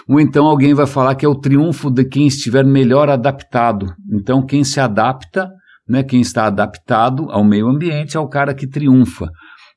[0.07, 3.93] Ou então alguém vai falar que é o triunfo de quem estiver melhor adaptado.
[4.11, 5.49] Então, quem se adapta,
[5.88, 9.30] né, quem está adaptado ao meio ambiente, é o cara que triunfa.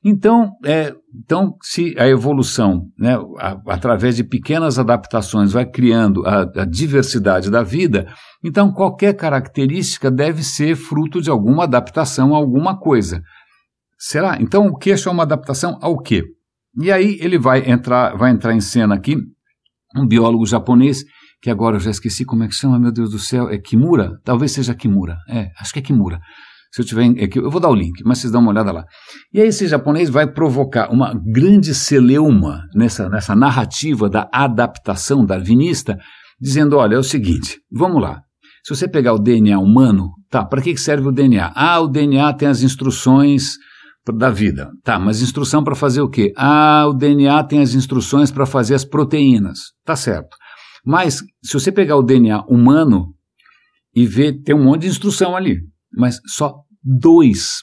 [0.03, 0.93] Então, é,
[1.23, 7.51] então se a evolução, né, a, através de pequenas adaptações, vai criando a, a diversidade
[7.51, 8.07] da vida,
[8.43, 13.21] então qualquer característica deve ser fruto de alguma adaptação a alguma coisa.
[14.03, 14.41] Será?
[14.41, 16.23] Então o queixo é uma adaptação ao quê?
[16.81, 19.15] E aí ele vai entrar, vai entrar em cena aqui
[19.95, 21.03] um biólogo japonês
[21.39, 24.19] que agora eu já esqueci como é que chama, meu Deus do céu, é Kimura?
[24.23, 25.17] Talvez seja Kimura.
[25.29, 26.19] É, acho que é Kimura.
[26.71, 28.85] Se eu tiver, é eu vou dar o link, mas vocês dão uma olhada lá.
[29.31, 35.95] E aí esse japonês vai provocar uma grande celeuma nessa, nessa narrativa da adaptação darwinista,
[36.39, 38.21] dizendo, olha, é o seguinte, vamos lá.
[38.63, 41.51] Se você pegar o DNA humano, tá, para que serve o DNA?
[41.53, 43.57] Ah, o DNA tem as instruções
[44.13, 44.71] da vida.
[44.83, 46.33] Tá, mas instrução para fazer o quê?
[46.35, 49.59] Ah, o DNA tem as instruções para fazer as proteínas.
[49.85, 50.35] Tá certo.
[50.85, 53.13] Mas se você pegar o DNA humano
[53.95, 55.59] e ver, tem um monte de instrução ali,
[55.95, 57.61] mas só 2%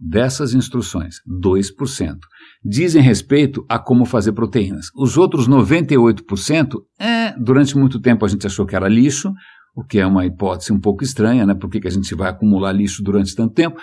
[0.00, 2.16] dessas instruções, 2%,
[2.64, 4.86] dizem respeito a como fazer proteínas.
[4.94, 9.32] Os outros 98%, é, durante muito tempo a gente achou que era lixo,
[9.76, 11.54] o que é uma hipótese um pouco estranha, né?
[11.54, 13.78] Por que, a gente vai acumular lixo durante tanto tempo?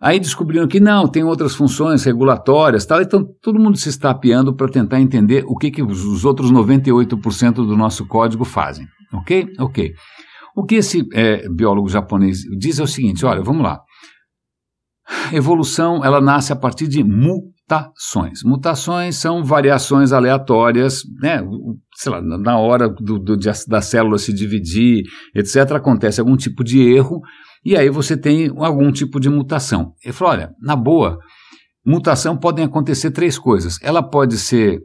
[0.00, 3.02] Aí descobriram que não, tem outras funções regulatórias, tal.
[3.02, 7.56] Então todo mundo se está apiando para tentar entender o que, que os outros 98%
[7.56, 8.86] do nosso código fazem.
[9.12, 9.52] Ok?
[9.60, 9.92] Ok.
[10.56, 13.80] O que esse é, biólogo japonês diz é o seguinte: olha, vamos lá.
[15.30, 18.42] Evolução ela nasce a partir de mu mutações.
[18.44, 21.42] Mutações são variações aleatórias, né?
[21.96, 26.80] Sei lá, na hora do, do, da célula se dividir, etc., acontece algum tipo de
[26.80, 27.20] erro,
[27.64, 29.92] e aí você tem algum tipo de mutação.
[30.04, 31.18] Ele falou: olha, na boa,
[31.84, 33.78] mutação podem acontecer três coisas.
[33.82, 34.80] Ela pode ser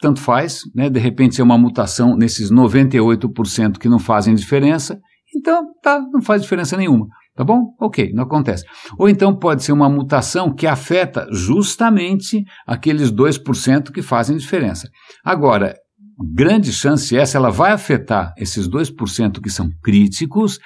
[0.00, 0.90] tanto faz, né?
[0.90, 5.00] De repente é uma mutação nesses 98% que não fazem diferença,
[5.34, 7.06] então tá, não faz diferença nenhuma.
[7.34, 7.74] Tá bom?
[7.80, 8.64] Ok, não acontece.
[8.96, 14.88] Ou então pode ser uma mutação que afeta justamente aqueles 2% que fazem diferença.
[15.24, 15.74] Agora,
[16.18, 20.58] grande chance essa, ela vai afetar esses 2% que são críticos.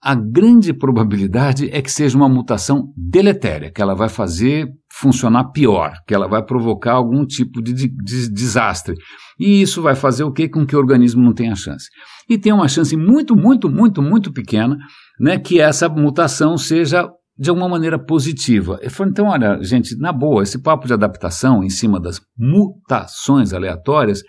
[0.00, 5.92] A grande probabilidade é que seja uma mutação deletéria, que ela vai fazer funcionar pior,
[6.06, 8.94] que ela vai provocar algum tipo de, de, de desastre.
[9.38, 10.48] E isso vai fazer o quê?
[10.48, 11.88] Com que o organismo não tenha chance.
[12.28, 14.76] E tem uma chance muito, muito, muito, muito pequena
[15.18, 17.08] né, que essa mutação seja
[17.38, 18.78] de alguma maneira positiva.
[18.82, 23.52] Eu falei, então, olha, gente, na boa, esse papo de adaptação em cima das mutações
[23.52, 24.22] aleatórias,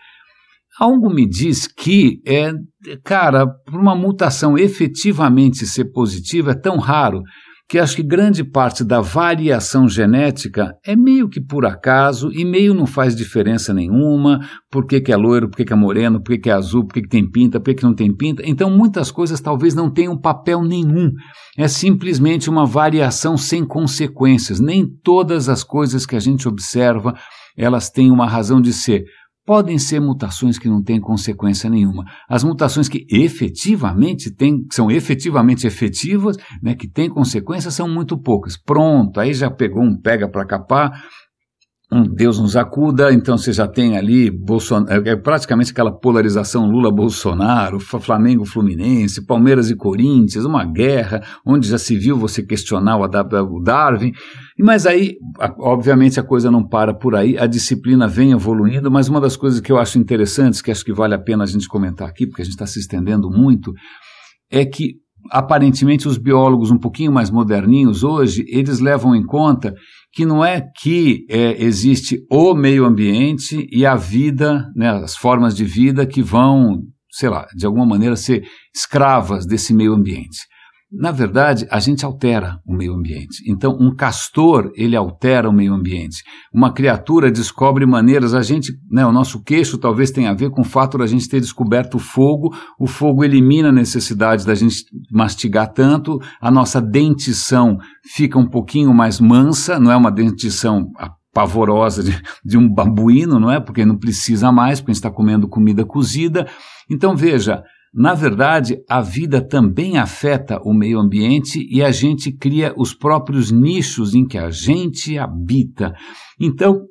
[0.80, 2.52] algo me diz que é,
[3.04, 7.22] cara, para uma mutação efetivamente ser positiva é tão raro
[7.70, 12.74] que acho que grande parte da variação genética é meio que por acaso e meio
[12.74, 14.40] não faz diferença nenhuma.
[14.72, 16.88] Por que, que é loiro, por que, que é moreno, por que, que é azul,
[16.88, 18.42] por que, que tem pinta, por que, que não tem pinta.
[18.44, 21.12] Então muitas coisas talvez não tenham papel nenhum.
[21.56, 24.60] É simplesmente uma variação sem consequências.
[24.60, 27.14] Nem todas as coisas que a gente observa
[27.60, 29.04] elas têm uma razão de ser
[29.46, 32.06] podem ser mutações que não têm consequência nenhuma.
[32.30, 38.18] As mutações que efetivamente têm, que são efetivamente efetivas, né, que têm consequências, são muito
[38.18, 38.58] poucas.
[38.62, 41.04] Pronto, aí já pegou um pega para capar,
[41.92, 47.80] Deus nos acuda, então você já tem ali Bolsonaro, é, é praticamente aquela polarização Lula-Bolsonaro,
[47.80, 54.12] Flamengo-Fluminense, Palmeiras e Corinthians, uma guerra, onde já se viu você questionar o Darwin.
[54.60, 55.16] Mas aí,
[55.58, 59.60] obviamente, a coisa não para por aí, a disciplina vem evoluindo, mas uma das coisas
[59.60, 62.44] que eu acho interessantes, que acho que vale a pena a gente comentar aqui, porque
[62.44, 63.74] a gente está se estendendo muito,
[64.52, 64.98] é que
[65.32, 69.74] aparentemente os biólogos um pouquinho mais moderninhos hoje, eles levam em conta
[70.12, 75.56] que não é que é, existe o meio ambiente e a vida, né, as formas
[75.56, 78.44] de vida que vão, sei lá, de alguma maneira ser
[78.76, 80.40] escravas desse meio ambiente.
[80.92, 83.44] Na verdade, a gente altera o meio ambiente.
[83.46, 86.24] Então, um castor, ele altera o meio ambiente.
[86.52, 90.62] Uma criatura descobre maneiras, a gente, né, o nosso queixo talvez tenha a ver com
[90.62, 94.56] o fato de a gente ter descoberto o fogo, o fogo elimina a necessidade da
[94.56, 100.92] gente mastigar tanto, a nossa dentição fica um pouquinho mais mansa, não é uma dentição
[101.32, 103.60] pavorosa de, de um babuíno, não é?
[103.60, 106.48] Porque não precisa mais, porque a gente está comendo comida cozida.
[106.90, 107.64] Então, veja,
[107.94, 113.52] na verdade, a vida também afeta o meio ambiente e a gente cria os próprios
[113.52, 115.94] nichos em que a gente habita.
[116.40, 116.86] Então,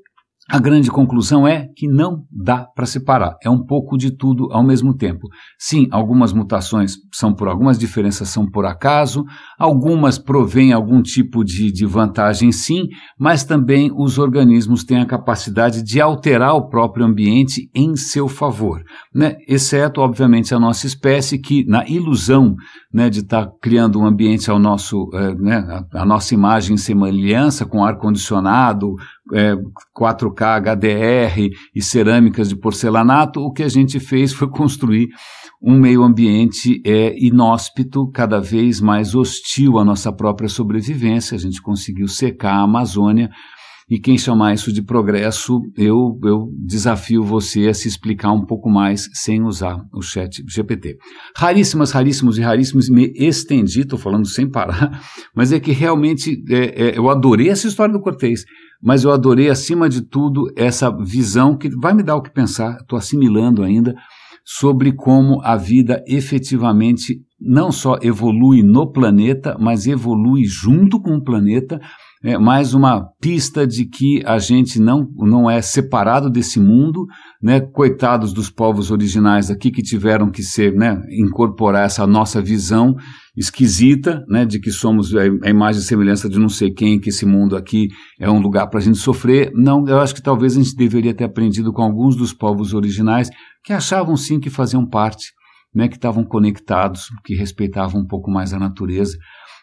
[0.50, 4.64] a grande conclusão é que não dá para separar, é um pouco de tudo ao
[4.64, 5.28] mesmo tempo.
[5.58, 9.24] Sim, algumas mutações são por algumas diferenças são por acaso,
[9.58, 12.84] algumas provêm algum tipo de, de vantagem sim,
[13.18, 18.82] mas também os organismos têm a capacidade de alterar o próprio ambiente em seu favor,
[19.14, 19.36] né?
[19.46, 22.54] exceto, obviamente, a nossa espécie que, na ilusão
[22.92, 26.74] né, de estar tá criando um ambiente ao nosso, é, né, a, a, nossa imagem
[26.74, 28.94] em semelhança, com ar-condicionado,
[29.32, 29.54] é,
[29.96, 35.08] 4K HDR e cerâmicas de porcelanato, o que a gente fez foi construir
[35.62, 41.34] um meio ambiente é, inóspito, cada vez mais hostil à nossa própria sobrevivência.
[41.34, 43.30] A gente conseguiu secar a Amazônia
[43.90, 48.68] e quem chamar isso de progresso, eu, eu desafio você a se explicar um pouco
[48.68, 50.98] mais sem usar o chat GPT.
[51.34, 55.02] Raríssimas, raríssimos e raríssimos, me estendi, estou falando sem parar,
[55.34, 58.44] mas é que realmente é, é, eu adorei essa história do Cortez,
[58.82, 62.78] mas eu adorei, acima de tudo, essa visão que vai me dar o que pensar,
[62.80, 63.94] estou assimilando ainda,
[64.44, 71.22] sobre como a vida efetivamente não só evolui no planeta, mas evolui junto com o
[71.22, 71.78] planeta
[72.24, 77.06] é mais uma pista de que a gente não, não é separado desse mundo,
[77.40, 77.60] né?
[77.60, 82.96] Coitados dos povos originais aqui que tiveram que ser, né, incorporar essa nossa visão
[83.36, 87.24] esquisita, né, de que somos a imagem e semelhança de não sei quem, que esse
[87.24, 87.86] mundo aqui
[88.18, 89.52] é um lugar para a gente sofrer.
[89.54, 93.30] Não, eu acho que talvez a gente deveria ter aprendido com alguns dos povos originais
[93.62, 95.26] que achavam sim que faziam parte,
[95.72, 99.16] né, que estavam conectados, que respeitavam um pouco mais a natureza.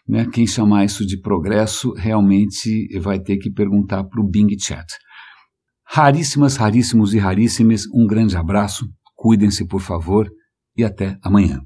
[0.08, 0.26] Né?
[0.32, 4.86] Quem chamar isso de progresso realmente vai ter que perguntar para o Bing Chat.
[5.88, 8.86] Raríssimas, raríssimos e raríssimes, um grande abraço,
[9.16, 10.30] cuidem-se por favor
[10.76, 11.62] e até amanhã.